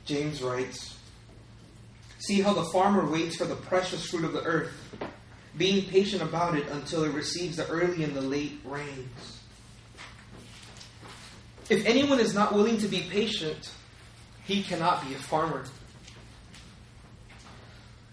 James 0.06 0.42
writes 0.42 0.98
See 2.20 2.42
how 2.42 2.54
the 2.54 2.66
farmer 2.66 3.10
waits 3.10 3.36
for 3.36 3.46
the 3.46 3.56
precious 3.56 4.06
fruit 4.10 4.26
of 4.26 4.34
the 4.34 4.44
earth, 4.44 4.74
being 5.58 5.90
patient 5.90 6.22
about 6.22 6.58
it 6.58 6.68
until 6.70 7.04
it 7.04 7.14
receives 7.14 7.58
the 7.58 7.68
early 7.68 8.04
and 8.04 8.16
the 8.16 8.22
late 8.22 8.60
rains. 8.66 9.42
If 11.70 11.86
anyone 11.86 12.20
is 12.20 12.34
not 12.34 12.54
willing 12.54 12.78
to 12.80 12.88
be 12.88 13.02
patient, 13.02 13.72
he 14.48 14.64
cannot 14.64 15.06
be 15.06 15.14
a 15.14 15.18
farmer. 15.18 15.66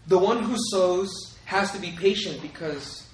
The 0.08 0.18
one 0.18 0.42
who 0.42 0.56
sows 0.70 1.36
has 1.44 1.70
to 1.72 1.78
be 1.78 1.92
patient 1.92 2.42
because 2.42 3.06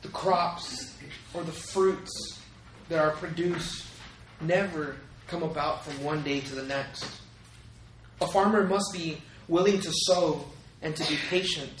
the 0.00 0.08
crops 0.08 0.96
or 1.34 1.42
the 1.44 1.52
fruits 1.52 2.40
that 2.88 2.98
are 2.98 3.12
produced 3.12 3.86
never 4.40 4.96
come 5.26 5.42
about 5.42 5.84
from 5.84 6.02
one 6.02 6.22
day 6.22 6.40
to 6.40 6.54
the 6.54 6.64
next. 6.64 7.06
A 8.20 8.26
farmer 8.26 8.66
must 8.66 8.92
be 8.92 9.20
willing 9.46 9.78
to 9.80 9.92
sow 9.92 10.46
and 10.80 10.96
to 10.96 11.08
be 11.08 11.16
patient 11.28 11.78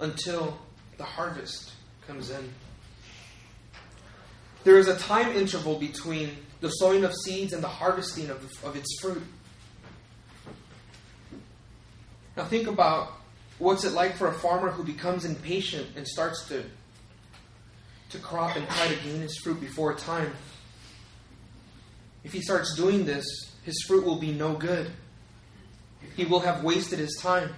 until 0.00 0.58
the 0.98 1.04
harvest 1.04 1.72
comes 2.06 2.30
in. 2.30 2.52
There 4.64 4.78
is 4.78 4.88
a 4.88 4.98
time 4.98 5.34
interval 5.34 5.78
between 5.78 6.30
the 6.60 6.68
sowing 6.70 7.04
of 7.04 7.14
seeds 7.14 7.52
and 7.52 7.62
the 7.62 7.68
harvesting 7.68 8.30
of, 8.30 8.64
of 8.64 8.76
its 8.76 9.00
fruit. 9.00 9.22
Now 12.38 12.44
think 12.44 12.68
about 12.68 13.14
what's 13.58 13.82
it 13.82 13.94
like 13.94 14.14
for 14.16 14.28
a 14.28 14.32
farmer 14.32 14.70
who 14.70 14.84
becomes 14.84 15.24
impatient 15.24 15.88
and 15.96 16.06
starts 16.06 16.46
to 16.48 16.62
to 18.10 18.18
crop 18.18 18.56
and 18.56 18.66
try 18.68 18.86
to 18.86 18.94
gain 19.02 19.20
his 19.20 19.36
fruit 19.38 19.60
before 19.60 19.92
time. 19.94 20.32
If 22.22 22.32
he 22.32 22.40
starts 22.40 22.74
doing 22.76 23.04
this, 23.04 23.26
his 23.64 23.82
fruit 23.86 24.06
will 24.06 24.20
be 24.20 24.32
no 24.32 24.54
good. 24.54 24.90
He 26.16 26.24
will 26.24 26.40
have 26.40 26.62
wasted 26.62 27.00
his 27.00 27.18
time. 27.20 27.52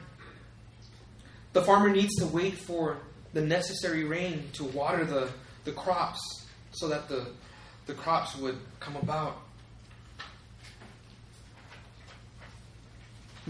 The 1.53 1.63
farmer 1.63 1.91
needs 1.91 2.17
to 2.17 2.27
wait 2.27 2.55
for 2.55 2.97
the 3.35 3.43
necessary 3.43 4.05
rain 4.05 4.49
to 4.55 4.65
water 4.65 5.05
the, 5.05 5.29
the 5.65 5.73
crops 5.73 6.47
so 6.73 6.89
that 6.89 7.07
the, 7.07 7.29
the 7.87 7.95
crops 7.95 8.35
would 8.39 8.59
come 8.81 8.97
about. 8.97 9.37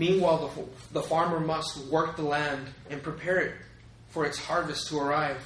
Meanwhile, 0.01 0.49
the, 0.49 0.99
the 0.99 1.07
farmer 1.07 1.41
must 1.41 1.77
work 1.89 2.17
the 2.17 2.23
land 2.23 2.69
and 2.89 3.03
prepare 3.03 3.39
it 3.41 3.53
for 4.09 4.25
its 4.25 4.39
harvest 4.39 4.89
to 4.89 4.99
arrive. 4.99 5.37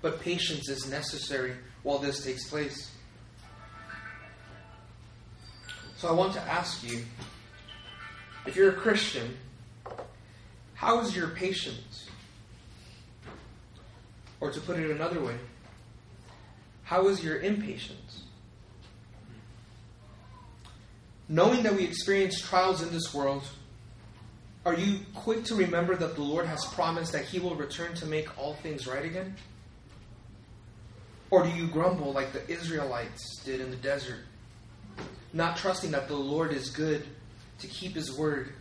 But 0.00 0.20
patience 0.20 0.68
is 0.68 0.88
necessary 0.88 1.54
while 1.82 1.98
this 1.98 2.24
takes 2.24 2.48
place. 2.48 2.92
So 5.96 6.06
I 6.06 6.12
want 6.12 6.34
to 6.34 6.40
ask 6.40 6.88
you 6.88 7.02
if 8.46 8.54
you're 8.54 8.70
a 8.70 8.74
Christian, 8.74 9.36
how 10.74 11.00
is 11.00 11.16
your 11.16 11.30
patience? 11.30 12.08
Or 14.38 14.52
to 14.52 14.60
put 14.60 14.78
it 14.78 14.88
another 14.88 15.18
way, 15.20 15.34
how 16.84 17.08
is 17.08 17.24
your 17.24 17.40
impatience? 17.40 18.22
Knowing 21.28 21.64
that 21.64 21.74
we 21.74 21.82
experience 21.82 22.40
trials 22.40 22.82
in 22.82 22.92
this 22.92 23.12
world, 23.12 23.42
are 24.66 24.74
you 24.74 24.98
quick 25.14 25.44
to 25.44 25.54
remember 25.54 25.94
that 25.94 26.16
the 26.16 26.22
Lord 26.22 26.44
has 26.46 26.64
promised 26.64 27.12
that 27.12 27.24
He 27.24 27.38
will 27.38 27.54
return 27.54 27.94
to 27.94 28.06
make 28.06 28.36
all 28.36 28.54
things 28.54 28.88
right 28.88 29.04
again? 29.04 29.36
Or 31.30 31.44
do 31.44 31.50
you 31.50 31.68
grumble 31.68 32.12
like 32.12 32.32
the 32.32 32.50
Israelites 32.50 33.40
did 33.44 33.60
in 33.60 33.70
the 33.70 33.76
desert, 33.76 34.18
not 35.32 35.56
trusting 35.56 35.92
that 35.92 36.08
the 36.08 36.16
Lord 36.16 36.52
is 36.52 36.70
good 36.70 37.06
to 37.60 37.68
keep 37.68 37.94
His 37.94 38.18
word, 38.18 38.54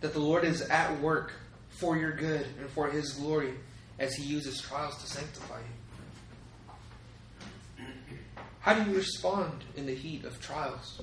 that 0.00 0.12
the 0.12 0.18
Lord 0.18 0.42
is 0.44 0.62
at 0.62 1.00
work 1.00 1.32
for 1.70 1.96
your 1.96 2.12
good 2.12 2.44
and 2.58 2.68
for 2.70 2.90
His 2.90 3.12
glory 3.12 3.54
as 4.00 4.14
He 4.14 4.24
uses 4.24 4.60
trials 4.60 5.00
to 5.02 5.06
sanctify 5.06 5.60
you? 7.78 7.84
How 8.58 8.74
do 8.74 8.90
you 8.90 8.96
respond 8.96 9.62
in 9.76 9.86
the 9.86 9.94
heat 9.94 10.24
of 10.24 10.40
trials? 10.40 11.00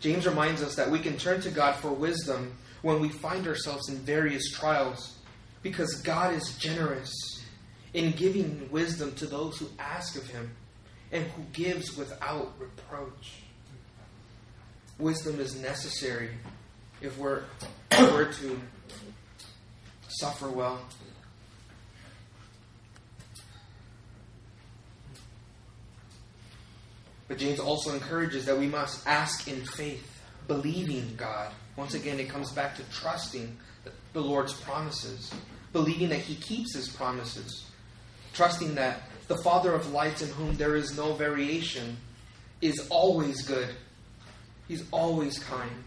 James 0.00 0.26
reminds 0.26 0.62
us 0.62 0.74
that 0.76 0.90
we 0.90 0.98
can 0.98 1.16
turn 1.16 1.40
to 1.42 1.50
God 1.50 1.76
for 1.76 1.90
wisdom 1.90 2.56
when 2.82 3.00
we 3.00 3.10
find 3.10 3.46
ourselves 3.46 3.88
in 3.88 3.96
various 3.96 4.50
trials 4.50 5.18
because 5.62 6.00
God 6.02 6.34
is 6.34 6.56
generous 6.58 7.12
in 7.92 8.12
giving 8.12 8.68
wisdom 8.70 9.14
to 9.16 9.26
those 9.26 9.58
who 9.58 9.68
ask 9.78 10.16
of 10.16 10.26
him 10.28 10.50
and 11.12 11.24
who 11.24 11.42
gives 11.52 11.96
without 11.96 12.54
reproach. 12.58 13.42
Wisdom 14.98 15.38
is 15.40 15.60
necessary 15.60 16.30
if 17.02 17.18
we're, 17.18 17.42
if 17.90 18.12
we're 18.12 18.32
to 18.32 18.60
suffer 20.08 20.48
well. 20.48 20.80
But 27.30 27.38
James 27.38 27.60
also 27.60 27.94
encourages 27.94 28.44
that 28.46 28.58
we 28.58 28.66
must 28.66 29.06
ask 29.06 29.46
in 29.46 29.64
faith, 29.64 30.20
believing 30.48 31.14
God. 31.16 31.52
Once 31.76 31.94
again, 31.94 32.18
it 32.18 32.28
comes 32.28 32.50
back 32.50 32.74
to 32.74 32.82
trusting 32.90 33.56
the 34.12 34.20
Lord's 34.20 34.52
promises, 34.52 35.32
believing 35.72 36.08
that 36.08 36.18
He 36.18 36.34
keeps 36.34 36.74
His 36.74 36.88
promises 36.88 37.70
trusting 38.32 38.74
that 38.76 39.02
the 39.28 39.36
Father 39.38 39.74
of 39.74 39.92
lights, 39.92 40.22
in 40.22 40.28
whom 40.30 40.56
there 40.56 40.74
is 40.74 40.96
no 40.96 41.12
variation, 41.14 41.96
is 42.60 42.88
always 42.90 43.42
good. 43.42 43.68
He's 44.68 44.84
always 44.90 45.38
kind. 45.38 45.84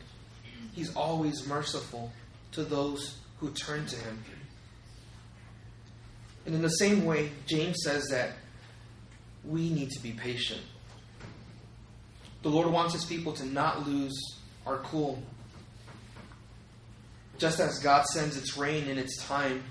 He's 0.73 0.95
always 0.95 1.45
merciful 1.45 2.12
to 2.53 2.63
those 2.63 3.17
who 3.39 3.51
turn 3.51 3.86
to 3.88 3.95
Him. 3.95 4.23
And 6.45 6.56
in 6.56 6.62
the 6.62 6.69
same 6.69 7.06
way, 7.06 7.32
James 7.47 7.77
says 7.84 8.08
that 8.12 8.32
we 9.43 9.69
need 9.69 9.89
to 9.91 10.01
be 10.01 10.12
patient. 10.12 10.62
The 12.43 12.49
Lord 12.49 12.71
wants 12.71 12.93
His 12.93 13.06
people 13.06 13.34
to 13.34 13.45
not 13.45 13.88
lose 13.88 14.13
our 14.65 14.77
cool. 14.77 15.21
Just 17.38 17.60
as 17.60 17.79
God 17.79 18.06
sends 18.06 18.38
its 18.38 18.58
rain 18.58 18.88
in 18.88 18.97
its 18.97 19.17
time, 19.25 19.63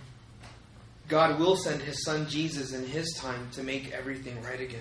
God 1.08 1.38
will 1.38 1.56
send 1.56 1.82
his 1.82 2.04
son 2.04 2.28
Jesus 2.28 2.72
in 2.72 2.86
his 2.86 3.12
time 3.14 3.48
to 3.52 3.62
make 3.62 3.92
everything 3.92 4.42
right 4.42 4.60
again. 4.60 4.80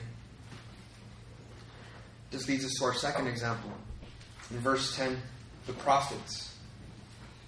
This 2.32 2.48
leads 2.48 2.66
us 2.66 2.74
to 2.80 2.86
our 2.86 2.94
second 2.94 3.28
example. 3.28 3.72
In 4.50 4.60
verse 4.60 4.96
10, 4.96 5.18
the 5.68 5.74
prophets. 5.74 6.56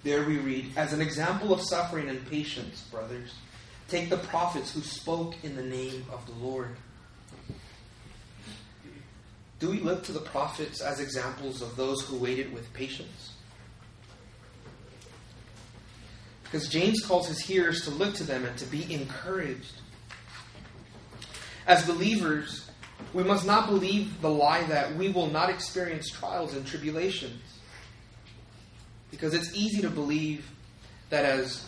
There 0.04 0.26
we 0.26 0.38
read, 0.38 0.74
As 0.76 0.92
an 0.92 1.02
example 1.02 1.54
of 1.54 1.62
suffering 1.62 2.10
and 2.10 2.30
patience, 2.30 2.82
brothers, 2.92 3.34
take 3.88 4.10
the 4.10 4.18
prophets 4.18 4.74
who 4.74 4.82
spoke 4.82 5.36
in 5.44 5.56
the 5.56 5.64
name 5.64 6.06
of 6.12 6.26
the 6.26 6.46
Lord. 6.46 6.76
Do 9.64 9.70
we 9.70 9.80
look 9.80 10.04
to 10.04 10.12
the 10.12 10.20
prophets 10.20 10.82
as 10.82 11.00
examples 11.00 11.62
of 11.62 11.78
those 11.78 12.02
who 12.02 12.18
waited 12.18 12.54
with 12.54 12.74
patience? 12.74 13.32
Because 16.44 16.68
James 16.68 17.02
calls 17.02 17.30
his 17.30 17.40
hearers 17.40 17.86
to 17.86 17.92
look 17.92 18.14
to 18.16 18.26
them 18.26 18.44
and 18.44 18.58
to 18.58 18.66
be 18.66 18.94
encouraged. 18.94 19.76
As 21.66 21.88
believers, 21.88 22.70
we 23.14 23.24
must 23.24 23.46
not 23.46 23.70
believe 23.70 24.20
the 24.20 24.30
lie 24.30 24.64
that 24.64 24.98
we 24.98 25.08
will 25.08 25.28
not 25.28 25.50
experience 25.50 26.10
trials 26.10 26.54
and 26.56 26.68
tribulations. 26.68 27.42
Because 29.12 29.34
it's 29.34 29.56
easy 29.56 29.82
to 29.82 29.90
believe 29.90 30.46
that 31.10 31.24
as 31.24 31.66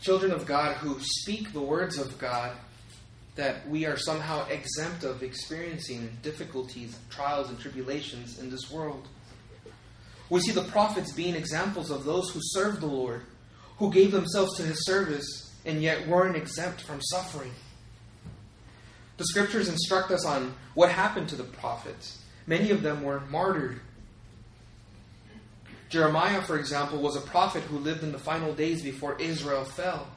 children 0.00 0.32
of 0.32 0.46
God 0.46 0.78
who 0.78 0.98
speak 0.98 1.52
the 1.52 1.62
words 1.62 1.96
of 1.96 2.18
God, 2.18 2.56
that 3.34 3.66
we 3.68 3.86
are 3.86 3.96
somehow 3.96 4.46
exempt 4.48 5.04
of 5.04 5.22
experiencing 5.22 6.18
difficulties, 6.22 6.98
trials, 7.08 7.48
and 7.48 7.58
tribulations 7.58 8.38
in 8.38 8.50
this 8.50 8.70
world. 8.70 9.08
We 10.28 10.40
see 10.40 10.52
the 10.52 10.64
prophets 10.64 11.12
being 11.12 11.34
examples 11.34 11.90
of 11.90 12.04
those 12.04 12.30
who 12.30 12.40
served 12.42 12.80
the 12.80 12.86
Lord, 12.86 13.22
who 13.78 13.92
gave 13.92 14.12
themselves 14.12 14.56
to 14.56 14.62
his 14.62 14.84
service 14.84 15.50
and 15.64 15.82
yet 15.82 16.06
weren't 16.06 16.36
exempt 16.36 16.82
from 16.82 17.00
suffering. 17.00 17.52
The 19.16 19.24
scriptures 19.24 19.68
instruct 19.68 20.10
us 20.10 20.24
on 20.24 20.54
what 20.74 20.90
happened 20.90 21.28
to 21.30 21.36
the 21.36 21.44
prophets. 21.44 22.22
Many 22.46 22.70
of 22.70 22.82
them 22.82 23.02
were 23.02 23.20
martyred. 23.30 23.80
Jeremiah, 25.88 26.42
for 26.42 26.58
example, 26.58 27.00
was 27.00 27.16
a 27.16 27.20
prophet 27.20 27.62
who 27.64 27.78
lived 27.78 28.02
in 28.02 28.12
the 28.12 28.18
final 28.18 28.54
days 28.54 28.82
before 28.82 29.20
Israel 29.20 29.64
fell. 29.64 30.08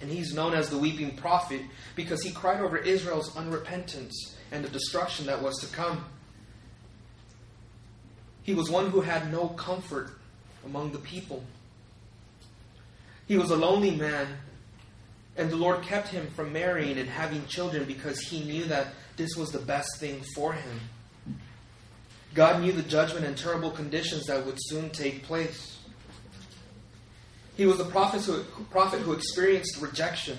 And 0.00 0.10
he's 0.10 0.32
known 0.32 0.54
as 0.54 0.70
the 0.70 0.78
weeping 0.78 1.16
prophet 1.16 1.62
because 1.96 2.22
he 2.22 2.30
cried 2.30 2.60
over 2.60 2.76
Israel's 2.76 3.30
unrepentance 3.30 4.14
and 4.52 4.64
the 4.64 4.68
destruction 4.68 5.26
that 5.26 5.42
was 5.42 5.58
to 5.58 5.66
come. 5.74 6.04
He 8.42 8.54
was 8.54 8.70
one 8.70 8.90
who 8.90 9.00
had 9.00 9.30
no 9.30 9.48
comfort 9.48 10.10
among 10.64 10.92
the 10.92 10.98
people. 10.98 11.42
He 13.26 13.36
was 13.36 13.50
a 13.50 13.56
lonely 13.56 13.90
man, 13.90 14.26
and 15.36 15.50
the 15.50 15.56
Lord 15.56 15.82
kept 15.82 16.08
him 16.08 16.28
from 16.28 16.52
marrying 16.52 16.96
and 16.98 17.08
having 17.08 17.44
children 17.46 17.84
because 17.84 18.20
he 18.20 18.44
knew 18.44 18.64
that 18.64 18.88
this 19.16 19.36
was 19.36 19.50
the 19.50 19.58
best 19.58 19.98
thing 19.98 20.22
for 20.34 20.54
him. 20.54 20.80
God 22.34 22.62
knew 22.62 22.72
the 22.72 22.82
judgment 22.82 23.26
and 23.26 23.36
terrible 23.36 23.70
conditions 23.70 24.26
that 24.26 24.46
would 24.46 24.56
soon 24.58 24.90
take 24.90 25.24
place. 25.24 25.77
He 27.58 27.66
was 27.66 27.80
a 27.80 27.84
prophet 27.84 28.22
who, 28.22 28.44
prophet 28.70 29.00
who 29.00 29.12
experienced 29.12 29.80
rejection, 29.80 30.38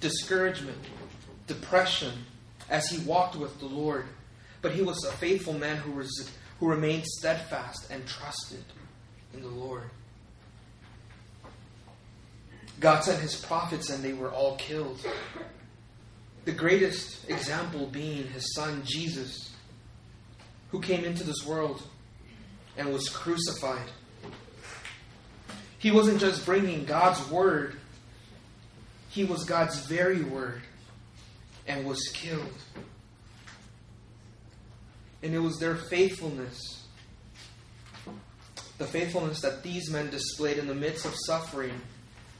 discouragement, 0.00 0.78
depression 1.46 2.24
as 2.70 2.88
he 2.88 2.96
walked 3.04 3.36
with 3.36 3.60
the 3.60 3.66
Lord. 3.66 4.06
But 4.62 4.72
he 4.72 4.80
was 4.80 5.04
a 5.04 5.12
faithful 5.12 5.52
man 5.52 5.76
who, 5.76 5.92
was, 5.92 6.30
who 6.58 6.66
remained 6.66 7.04
steadfast 7.04 7.90
and 7.90 8.06
trusted 8.06 8.64
in 9.34 9.42
the 9.42 9.48
Lord. 9.48 9.90
God 12.80 13.04
sent 13.04 13.20
his 13.20 13.36
prophets 13.36 13.90
and 13.90 14.02
they 14.02 14.14
were 14.14 14.30
all 14.30 14.56
killed. 14.56 15.06
The 16.46 16.52
greatest 16.52 17.28
example 17.28 17.86
being 17.86 18.26
his 18.28 18.54
son 18.54 18.80
Jesus, 18.86 19.52
who 20.70 20.80
came 20.80 21.04
into 21.04 21.22
this 21.22 21.44
world 21.44 21.82
and 22.78 22.90
was 22.90 23.10
crucified. 23.10 23.90
He 25.80 25.90
wasn't 25.90 26.20
just 26.20 26.44
bringing 26.44 26.84
God's 26.84 27.26
word, 27.30 27.74
he 29.08 29.24
was 29.24 29.44
God's 29.44 29.86
very 29.86 30.22
word 30.22 30.60
and 31.66 31.86
was 31.86 32.06
killed. 32.12 32.54
And 35.22 35.34
it 35.34 35.38
was 35.38 35.58
their 35.58 35.74
faithfulness, 35.74 36.84
the 38.76 38.86
faithfulness 38.86 39.40
that 39.40 39.62
these 39.62 39.90
men 39.90 40.10
displayed 40.10 40.58
in 40.58 40.68
the 40.68 40.74
midst 40.74 41.06
of 41.06 41.14
suffering 41.26 41.80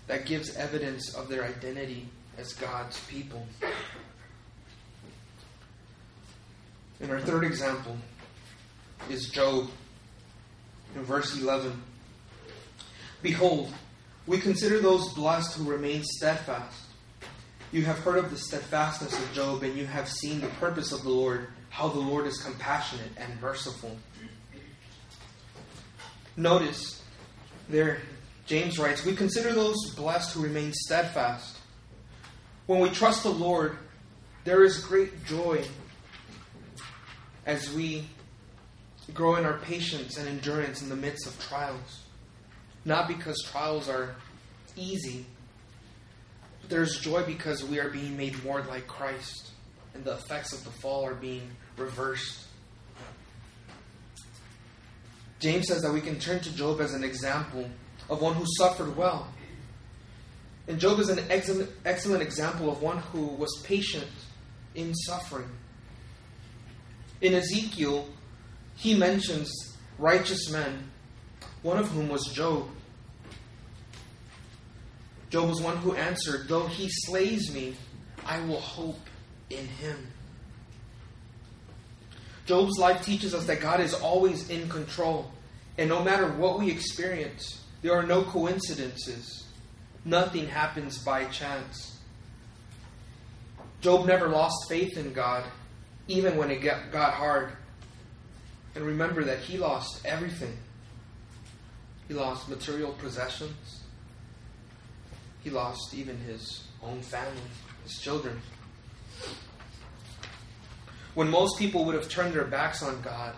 that 0.07 0.27
gives 0.27 0.55
evidence 0.57 1.15
of 1.15 1.29
their 1.29 1.45
identity 1.45 2.09
as 2.37 2.53
God's 2.53 3.01
people. 3.07 3.47
And 7.01 7.11
our 7.11 7.21
third 7.21 7.45
example 7.45 7.97
is 9.09 9.31
Job 9.31 9.71
in 10.95 11.03
verse 11.05 11.41
11. 11.41 11.83
Behold, 13.23 13.73
we 14.27 14.39
consider 14.39 14.79
those 14.79 15.13
blessed 15.13 15.57
who 15.57 15.71
remain 15.71 16.03
steadfast. 16.05 16.79
You 17.73 17.85
have 17.85 17.99
heard 17.99 18.19
of 18.19 18.31
the 18.31 18.37
steadfastness 18.37 19.17
of 19.17 19.33
Job, 19.33 19.63
and 19.63 19.77
you 19.77 19.87
have 19.87 20.09
seen 20.09 20.41
the 20.41 20.49
purpose 20.49 20.93
of 20.93 21.03
the 21.03 21.11
Lord, 21.11 21.49
how 21.69 21.89
the 21.89 22.01
Lord 22.01 22.27
is 22.27 22.39
compassionate 22.39 23.11
and 23.17 23.41
merciful. 23.41 23.97
Notice 26.37 27.03
there, 27.69 27.99
James 28.47 28.79
writes, 28.79 29.05
We 29.05 29.15
consider 29.15 29.53
those 29.53 29.95
blessed 29.95 30.35
who 30.35 30.43
remain 30.43 30.73
steadfast. 30.73 31.59
When 32.67 32.81
we 32.81 32.91
trust 32.91 33.23
the 33.23 33.31
Lord, 33.31 33.79
there 34.45 34.65
is 34.65 34.79
great 34.79 35.25
joy 35.25 35.65
as 37.47 37.73
we 37.73 38.07
grow 39.13 39.37
in 39.37 39.45
our 39.45 39.59
patience 39.59 40.17
and 40.17 40.29
endurance 40.29 40.83
in 40.83 40.89
the 40.89 40.97
midst 40.97 41.27
of 41.27 41.39
trials. 41.41 42.05
Not 42.85 43.09
because 43.09 43.43
trials 43.51 43.89
are 43.89 44.15
easy, 44.77 45.27
but 46.61 46.71
there's 46.71 46.99
joy 47.01 47.25
because 47.25 47.65
we 47.65 47.79
are 47.79 47.91
being 47.91 48.17
made 48.17 48.43
more 48.45 48.63
like 48.63 48.87
Christ 48.87 49.51
and 49.95 50.05
the 50.05 50.13
effects 50.13 50.53
of 50.53 50.65
the 50.65 50.71
fall 50.71 51.05
are 51.05 51.15
being 51.15 51.51
reversed. 51.77 52.47
James 55.41 55.67
says 55.69 55.83
that 55.83 55.93
we 55.93 56.01
can 56.01 56.19
turn 56.19 56.41
to 56.41 56.55
Job 56.55 56.81
as 56.81 56.93
an 56.93 57.03
example 57.03 57.69
of 58.09 58.21
one 58.21 58.35
who 58.35 58.45
suffered 58.59 58.97
well. 58.97 59.33
And 60.69 60.79
Job 60.79 61.01
is 61.01 61.09
an 61.09 61.25
excellent, 61.31 61.71
excellent 61.85 62.23
example 62.23 62.71
of 62.71 62.83
one 62.83 62.99
who 62.99 63.27
was 63.27 63.63
patient 63.65 64.07
in 64.75 64.95
suffering. 64.95 65.49
In 67.21 67.35
Ezekiel, 67.35 68.07
he 68.77 68.95
mentions 68.95 69.51
righteous 69.99 70.51
men, 70.51 70.91
one 71.63 71.79
of 71.79 71.89
whom 71.91 72.09
was 72.09 72.25
Job. 72.27 72.69
Job 75.31 75.49
was 75.49 75.61
one 75.61 75.77
who 75.77 75.95
answered, 75.95 76.49
Though 76.49 76.67
he 76.67 76.89
slays 76.89 77.55
me, 77.55 77.77
I 78.27 78.41
will 78.41 78.61
hope 78.61 78.99
in 79.49 79.67
him. 79.67 80.09
Job's 82.47 82.79
life 82.79 83.05
teaches 83.05 83.35
us 83.35 83.47
that 83.47 83.61
God 83.61 83.81
is 83.81 83.95
always 83.95 84.51
in 84.51 84.69
control. 84.69 85.31
And 85.79 85.89
no 85.89 86.03
matter 86.03 86.27
what 86.27 86.59
we 86.59 86.71
experience, 86.71 87.63
there 87.81 87.95
are 87.95 88.03
no 88.03 88.23
coincidences. 88.25 89.47
Nothing 90.05 90.49
happens 90.49 90.99
by 90.99 91.27
chance. 91.27 91.99
Job 93.81 94.07
never 94.07 94.29
lost 94.29 94.69
faith 94.69 94.97
in 94.99 95.13
God, 95.13 95.45
even 96.09 96.37
when 96.37 96.51
it 96.51 96.59
got 96.59 97.15
hard. 97.15 97.53
And 98.75 98.85
remember 98.85 99.25
that 99.25 99.39
he 99.39 99.57
lost 99.57 100.05
everything. 100.05 100.57
He 102.11 102.17
lost 102.17 102.49
material 102.49 102.93
possessions. 102.95 103.85
He 105.45 105.51
lost 105.51 105.95
even 105.95 106.19
his 106.19 106.65
own 106.83 107.03
family, 107.03 107.41
his 107.85 108.01
children. 108.01 108.41
When 111.15 111.31
most 111.31 111.57
people 111.57 111.85
would 111.85 111.95
have 111.95 112.09
turned 112.09 112.35
their 112.35 112.47
backs 112.47 112.83
on 112.83 113.01
God, 113.01 113.37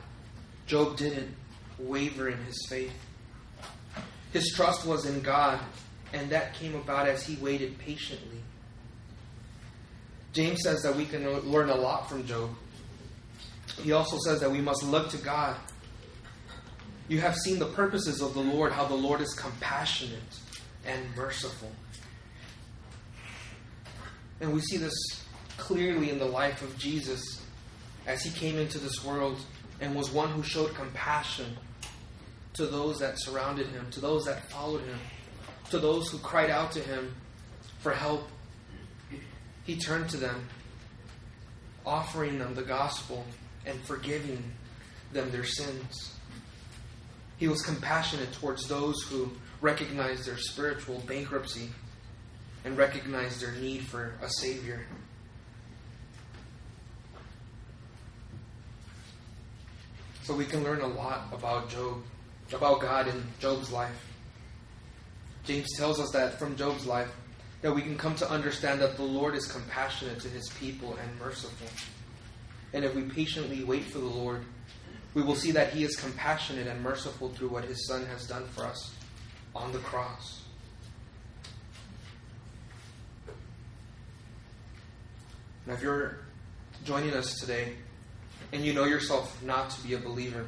Job 0.66 0.97
didn't 0.97 1.35
waver 1.79 2.31
in 2.31 2.43
his 2.45 2.66
faith. 2.70 2.95
His 4.33 4.51
trust 4.57 4.87
was 4.87 5.05
in 5.05 5.20
God, 5.20 5.61
and 6.14 6.31
that 6.31 6.55
came 6.55 6.75
about 6.75 7.07
as 7.07 7.27
he 7.27 7.37
waited 7.43 7.79
patiently. 7.79 8.41
James 10.33 10.61
says 10.62 10.81
that 10.81 10.97
we 10.97 11.05
can 11.05 11.31
learn 11.41 11.68
a 11.68 11.77
lot 11.77 12.09
from 12.09 12.25
Job. 12.25 12.49
He 13.83 13.93
also 13.93 14.16
says 14.25 14.41
that 14.41 14.51
we 14.51 14.62
must 14.62 14.83
look 14.83 15.11
to 15.11 15.18
God. 15.18 15.59
You 17.13 17.21
have 17.21 17.37
seen 17.37 17.59
the 17.59 17.67
purposes 17.67 18.23
of 18.23 18.33
the 18.33 18.41
Lord, 18.41 18.73
how 18.73 18.87
the 18.87 18.95
Lord 18.95 19.21
is 19.21 19.35
compassionate 19.35 20.39
and 20.87 21.15
merciful. 21.15 21.71
And 24.41 24.55
we 24.55 24.63
see 24.63 24.79
this 24.79 24.95
clearly 25.59 26.09
in 26.09 26.19
the 26.19 26.25
life 26.25 26.63
of 26.63 26.79
Jesus 26.79 27.23
as 28.07 28.23
he 28.23 28.31
came 28.31 28.57
into 28.57 28.79
this 28.79 29.05
world 29.05 29.39
and 29.79 29.95
was 29.95 30.11
one 30.11 30.31
who 30.31 30.43
showed 30.43 30.75
compassion 30.75 31.59
to 32.55 32.65
those 32.65 32.99
that 33.01 33.21
surrounded 33.21 33.67
him, 33.67 33.91
to 33.91 34.01
those 34.01 34.25
that 34.25 34.51
followed 34.51 34.81
him, 34.81 34.99
to 35.69 35.79
those 35.79 36.09
who 36.09 36.17
cried 36.17 36.49
out 36.49 36.73
to 36.73 36.81
him 36.81 37.15
for 37.81 37.93
help. 37.93 38.27
He 39.65 39.77
turned 39.77 40.09
to 40.09 40.17
them, 40.17 40.49
offering 41.85 42.39
them 42.39 42.55
the 42.55 42.63
gospel 42.63 43.27
and 43.67 43.79
forgiving 43.83 44.43
them 45.13 45.31
their 45.31 45.45
sins. 45.45 46.12
He 47.43 47.49
was 47.49 47.62
compassionate 47.62 48.32
towards 48.34 48.68
those 48.68 49.03
who 49.03 49.28
recognized 49.61 50.28
their 50.28 50.36
spiritual 50.36 51.03
bankruptcy 51.09 51.70
and 52.64 52.78
recognized 52.78 53.40
their 53.40 53.51
need 53.57 53.80
for 53.80 54.14
a 54.22 54.28
Savior. 54.28 54.86
So 60.22 60.36
we 60.36 60.45
can 60.45 60.62
learn 60.62 60.82
a 60.82 60.86
lot 60.86 61.30
about 61.32 61.68
Job, 61.68 62.05
about 62.53 62.80
God 62.80 63.09
in 63.09 63.24
Job's 63.40 63.72
life. 63.72 64.07
James 65.43 65.66
tells 65.76 65.99
us 65.99 66.12
that 66.12 66.38
from 66.38 66.55
Job's 66.55 66.86
life, 66.86 67.11
that 67.61 67.74
we 67.74 67.82
can 67.82 67.99
come 67.99 68.14
to 68.14 68.30
understand 68.30 68.80
that 68.82 68.97
the 68.97 69.03
Lord 69.03 69.34
is 69.34 69.51
compassionate 69.51 70.20
to 70.20 70.28
his 70.28 70.49
people 70.61 70.97
and 71.03 71.18
merciful. 71.18 71.66
And 72.72 72.84
if 72.84 72.95
we 72.95 73.03
patiently 73.03 73.64
wait 73.64 73.86
for 73.86 73.99
the 73.99 74.05
Lord, 74.05 74.45
we 75.15 75.23
will 75.23 75.35
see 75.35 75.51
that 75.53 75.73
he 75.73 75.85
is 75.85 75.97
compassionate 75.97 76.67
and 76.67 76.81
merciful 76.83 77.29
through 77.31 77.49
what 77.49 77.65
his 77.65 77.87
Son 77.87 78.07
has 78.07 78.27
done 78.27 78.47
for 78.47 78.65
us 78.65 78.95
on 79.55 79.73
the 79.73 79.79
cross. 79.79 80.43
Now, 85.67 85.75
if 85.75 85.83
you're 85.83 86.19
joining 86.85 87.13
us 87.15 87.39
today 87.39 87.75
and 88.53 88.65
you 88.65 88.73
know 88.73 88.85
yourself 88.85 89.41
not 89.43 89.71
to 89.71 89.83
be 89.87 89.95
a 89.95 89.99
believer, 89.99 90.47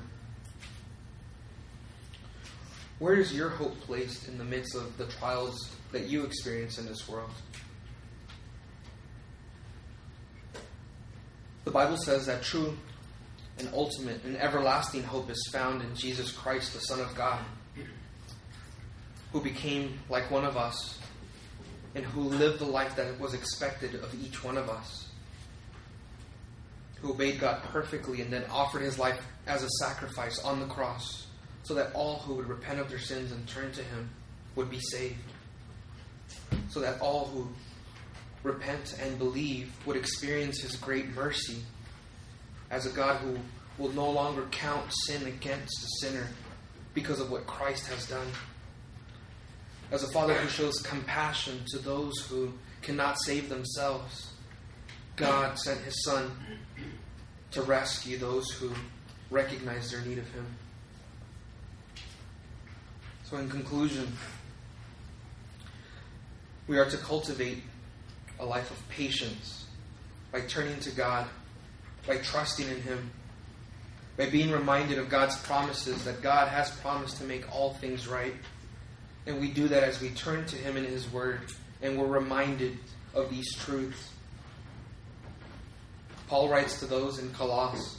where 2.98 3.14
is 3.14 3.34
your 3.34 3.50
hope 3.50 3.78
placed 3.82 4.28
in 4.28 4.38
the 4.38 4.44
midst 4.44 4.74
of 4.74 4.96
the 4.96 5.06
trials 5.06 5.76
that 5.92 6.08
you 6.08 6.24
experience 6.24 6.78
in 6.78 6.86
this 6.86 7.08
world? 7.08 7.30
The 11.64 11.70
Bible 11.70 11.96
says 11.96 12.26
that 12.26 12.42
true 12.42 12.76
and 13.58 13.68
ultimate 13.72 14.22
and 14.24 14.36
everlasting 14.36 15.02
hope 15.02 15.30
is 15.30 15.48
found 15.52 15.82
in 15.82 15.94
Jesus 15.94 16.32
Christ, 16.32 16.72
the 16.72 16.80
Son 16.80 17.00
of 17.00 17.14
God, 17.14 17.40
who 19.32 19.40
became 19.40 19.98
like 20.08 20.30
one 20.30 20.44
of 20.44 20.56
us 20.56 20.98
and 21.94 22.04
who 22.04 22.22
lived 22.22 22.58
the 22.58 22.64
life 22.64 22.96
that 22.96 23.18
was 23.20 23.34
expected 23.34 23.94
of 23.96 24.14
each 24.24 24.42
one 24.42 24.56
of 24.56 24.68
us, 24.68 25.08
who 27.00 27.12
obeyed 27.12 27.38
God 27.38 27.62
perfectly 27.64 28.20
and 28.20 28.32
then 28.32 28.44
offered 28.50 28.82
his 28.82 28.98
life 28.98 29.20
as 29.46 29.62
a 29.62 29.68
sacrifice 29.80 30.40
on 30.40 30.60
the 30.60 30.66
cross 30.66 31.26
so 31.62 31.74
that 31.74 31.92
all 31.94 32.18
who 32.18 32.34
would 32.34 32.48
repent 32.48 32.80
of 32.80 32.88
their 32.90 32.98
sins 32.98 33.32
and 33.32 33.46
turn 33.46 33.72
to 33.72 33.82
him 33.82 34.10
would 34.56 34.70
be 34.70 34.80
saved, 34.80 35.16
so 36.68 36.80
that 36.80 37.00
all 37.00 37.26
who 37.26 37.48
repent, 38.44 38.96
and 39.00 39.18
believe 39.18 39.72
would 39.86 39.96
experience 39.96 40.60
His 40.60 40.76
great 40.76 41.08
mercy 41.14 41.62
as 42.74 42.86
a 42.86 42.90
God 42.90 43.18
who 43.18 43.38
will 43.78 43.92
no 43.92 44.10
longer 44.10 44.42
count 44.50 44.92
sin 45.06 45.24
against 45.28 45.80
the 45.80 45.86
sinner 46.06 46.26
because 46.92 47.20
of 47.20 47.30
what 47.30 47.46
Christ 47.46 47.86
has 47.86 48.08
done. 48.08 48.26
As 49.92 50.02
a 50.02 50.10
Father 50.10 50.34
who 50.34 50.48
shows 50.48 50.80
compassion 50.80 51.60
to 51.68 51.78
those 51.78 52.18
who 52.22 52.52
cannot 52.82 53.16
save 53.22 53.48
themselves, 53.48 54.32
God 55.14 55.56
sent 55.56 55.82
His 55.82 56.02
Son 56.02 56.32
to 57.52 57.62
rescue 57.62 58.18
those 58.18 58.50
who 58.50 58.72
recognize 59.30 59.92
their 59.92 60.00
need 60.00 60.18
of 60.18 60.28
Him. 60.32 60.46
So, 63.22 63.36
in 63.36 63.48
conclusion, 63.48 64.12
we 66.66 66.78
are 66.78 66.90
to 66.90 66.96
cultivate 66.96 67.62
a 68.40 68.44
life 68.44 68.72
of 68.72 68.88
patience 68.88 69.66
by 70.32 70.40
turning 70.40 70.80
to 70.80 70.90
God, 70.90 71.28
by 72.06 72.18
trusting 72.18 72.68
in 72.68 72.80
Him, 72.82 73.10
by 74.16 74.28
being 74.30 74.50
reminded 74.50 74.98
of 74.98 75.08
God's 75.08 75.38
promises 75.38 76.04
that 76.04 76.22
God 76.22 76.48
has 76.48 76.70
promised 76.70 77.18
to 77.18 77.24
make 77.24 77.52
all 77.54 77.74
things 77.74 78.06
right. 78.06 78.34
And 79.26 79.40
we 79.40 79.50
do 79.50 79.68
that 79.68 79.82
as 79.82 80.00
we 80.00 80.10
turn 80.10 80.46
to 80.46 80.56
Him 80.56 80.76
in 80.76 80.84
His 80.84 81.10
Word 81.10 81.40
and 81.82 81.98
we're 81.98 82.06
reminded 82.06 82.78
of 83.14 83.30
these 83.30 83.54
truths. 83.54 84.10
Paul 86.28 86.48
writes 86.48 86.80
to 86.80 86.86
those 86.86 87.18
in 87.18 87.30
Colossae 87.30 87.98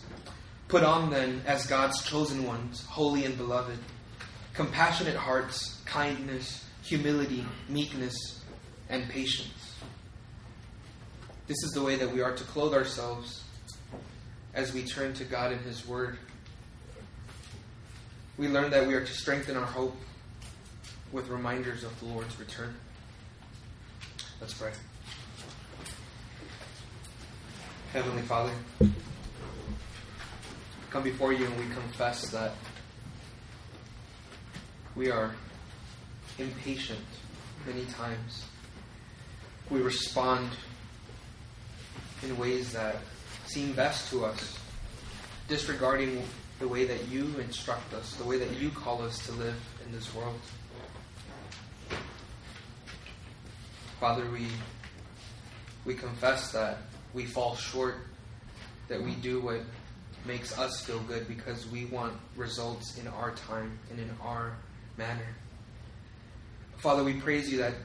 Put 0.67 0.83
on 0.83 1.11
then, 1.11 1.43
as 1.45 1.67
God's 1.67 2.03
chosen 2.03 2.43
ones, 2.43 2.83
holy 2.85 3.25
and 3.25 3.37
beloved, 3.37 3.77
compassionate 4.53 5.15
hearts, 5.15 5.79
kindness, 5.85 6.65
humility, 6.81 7.45
meekness, 7.69 8.41
and 8.89 9.07
patience 9.09 9.65
this 11.47 11.63
is 11.63 11.71
the 11.71 11.81
way 11.81 11.95
that 11.95 12.11
we 12.11 12.21
are 12.21 12.35
to 12.35 12.43
clothe 12.45 12.73
ourselves 12.73 13.43
as 14.55 14.73
we 14.73 14.83
turn 14.83 15.13
to 15.13 15.25
God 15.25 15.51
and 15.51 15.61
His 15.61 15.85
Word. 15.85 16.17
We 18.37 18.47
learn 18.47 18.71
that 18.71 18.87
we 18.87 18.93
are 18.93 19.03
to 19.05 19.13
strengthen 19.13 19.55
our 19.57 19.65
hope 19.65 19.95
with 21.11 21.27
reminders 21.27 21.83
of 21.83 21.97
the 21.99 22.05
Lord's 22.05 22.39
return. 22.39 22.73
Let's 24.39 24.53
pray. 24.53 24.71
Heavenly 27.93 28.23
Father, 28.23 28.51
come 30.89 31.03
before 31.03 31.31
you 31.31 31.45
and 31.45 31.57
we 31.57 31.65
confess 31.73 32.29
that 32.31 32.53
we 34.95 35.11
are 35.11 35.33
impatient 36.39 36.99
many 37.65 37.85
times. 37.85 38.45
We 39.69 39.81
respond 39.81 40.49
in 42.23 42.37
ways 42.37 42.73
that 42.73 42.97
seem 43.55 43.71
best 43.71 44.09
to 44.09 44.25
us, 44.25 44.59
disregarding 45.47 46.21
the 46.59 46.67
way 46.67 46.83
that 46.83 47.07
you 47.07 47.33
instruct 47.39 47.93
us, 47.93 48.13
the 48.15 48.23
way 48.25 48.37
that 48.37 48.51
you 48.59 48.69
call 48.69 49.01
us 49.01 49.25
to 49.25 49.31
live 49.31 49.55
in 49.85 49.93
this 49.93 50.13
world. 50.13 50.37
Father, 53.97 54.29
we 54.29 54.47
we 55.85 55.93
confess 55.93 56.51
that 56.51 56.79
we 57.13 57.23
fall 57.23 57.55
short, 57.55 57.95
that 58.89 59.01
we 59.01 59.15
do 59.15 59.39
what 59.39 59.61
makes 60.25 60.59
us 60.59 60.81
feel 60.81 60.99
good 61.03 61.25
because 61.25 61.65
we 61.67 61.85
want 61.85 62.11
results 62.35 62.97
in 62.97 63.07
our 63.07 63.31
time 63.35 63.79
and 63.89 64.01
in 64.01 64.09
our 64.21 64.57
manner. 64.97 65.33
Father, 66.75 67.05
we 67.05 67.13
praise 67.13 67.49
you 67.49 67.59
that 67.59 67.75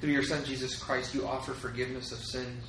through 0.00 0.10
your 0.10 0.24
Son 0.24 0.44
Jesus 0.44 0.76
Christ 0.76 1.14
you 1.14 1.28
offer 1.28 1.52
forgiveness 1.52 2.10
of 2.10 2.18
sins. 2.18 2.64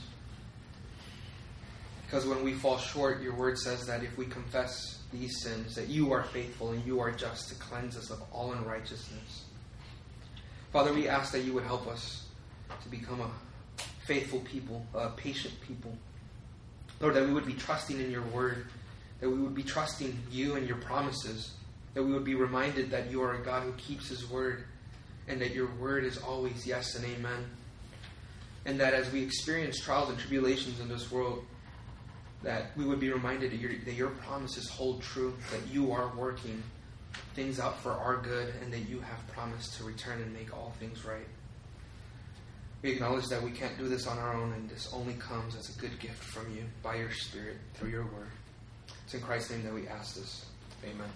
Because 2.07 2.25
when 2.25 2.41
we 2.41 2.53
fall 2.53 2.77
short, 2.77 3.21
your 3.21 3.35
word 3.35 3.57
says 3.57 3.85
that 3.85 4.01
if 4.01 4.17
we 4.17 4.25
confess 4.27 5.03
these 5.11 5.41
sins, 5.41 5.75
that 5.75 5.89
you 5.89 6.13
are 6.13 6.23
faithful 6.23 6.71
and 6.71 6.85
you 6.85 7.01
are 7.01 7.11
just 7.11 7.49
to 7.49 7.55
cleanse 7.55 7.97
us 7.97 8.09
of 8.09 8.23
all 8.31 8.53
unrighteousness. 8.53 9.43
Father, 10.71 10.93
we 10.93 11.09
ask 11.09 11.33
that 11.33 11.41
you 11.41 11.51
would 11.51 11.65
help 11.65 11.85
us 11.85 12.27
to 12.81 12.87
become 12.87 13.19
a 13.19 13.29
faithful 14.05 14.39
people, 14.39 14.85
a 14.93 15.09
patient 15.09 15.53
people. 15.59 15.91
Lord, 17.01 17.13
that 17.15 17.27
we 17.27 17.33
would 17.33 17.45
be 17.45 17.53
trusting 17.53 17.99
in 17.99 18.09
your 18.09 18.23
word, 18.23 18.67
that 19.19 19.29
we 19.29 19.37
would 19.37 19.53
be 19.53 19.63
trusting 19.63 20.17
you 20.31 20.55
and 20.55 20.65
your 20.65 20.77
promises, 20.77 21.55
that 21.93 22.03
we 22.03 22.13
would 22.13 22.23
be 22.23 22.35
reminded 22.35 22.89
that 22.91 23.11
you 23.11 23.21
are 23.21 23.35
a 23.35 23.43
God 23.43 23.63
who 23.63 23.73
keeps 23.73 24.07
his 24.07 24.29
word, 24.29 24.63
and 25.27 25.41
that 25.41 25.53
your 25.53 25.67
word 25.75 26.05
is 26.05 26.17
always 26.17 26.65
yes 26.65 26.95
and 26.95 27.03
amen. 27.03 27.45
And 28.65 28.79
that 28.79 28.93
as 28.93 29.11
we 29.11 29.21
experience 29.21 29.79
trials 29.79 30.09
and 30.09 30.17
tribulations 30.17 30.79
in 30.79 30.87
this 30.87 31.11
world, 31.11 31.43
that 32.43 32.75
we 32.77 32.85
would 32.85 32.99
be 32.99 33.11
reminded 33.11 33.51
that 33.51 33.59
your, 33.59 33.71
that 33.85 33.93
your 33.93 34.09
promises 34.09 34.69
hold 34.69 35.01
true, 35.01 35.35
that 35.51 35.61
you 35.71 35.91
are 35.91 36.11
working 36.15 36.61
things 37.33 37.59
out 37.59 37.81
for 37.81 37.91
our 37.91 38.17
good, 38.17 38.53
and 38.61 38.71
that 38.71 38.87
you 38.89 38.99
have 38.99 39.25
promised 39.27 39.75
to 39.77 39.83
return 39.83 40.21
and 40.21 40.33
make 40.33 40.55
all 40.55 40.73
things 40.79 41.03
right. 41.05 41.27
We 42.81 42.91
acknowledge 42.91 43.25
that 43.27 43.41
we 43.41 43.51
can't 43.51 43.77
do 43.77 43.89
this 43.89 44.05
on 44.05 44.19
our 44.19 44.35
own, 44.35 44.53
and 44.53 44.69
this 44.69 44.91
only 44.93 45.15
comes 45.15 45.55
as 45.55 45.75
a 45.75 45.79
good 45.79 45.99
gift 45.99 46.23
from 46.23 46.53
you 46.55 46.63
by 46.83 46.95
your 46.95 47.11
Spirit 47.11 47.57
through 47.73 47.89
your 47.89 48.03
word. 48.03 48.29
It's 49.03 49.13
in 49.13 49.21
Christ's 49.21 49.51
name 49.51 49.63
that 49.63 49.73
we 49.73 49.87
ask 49.87 50.15
this. 50.15 50.45
Amen. 50.83 51.09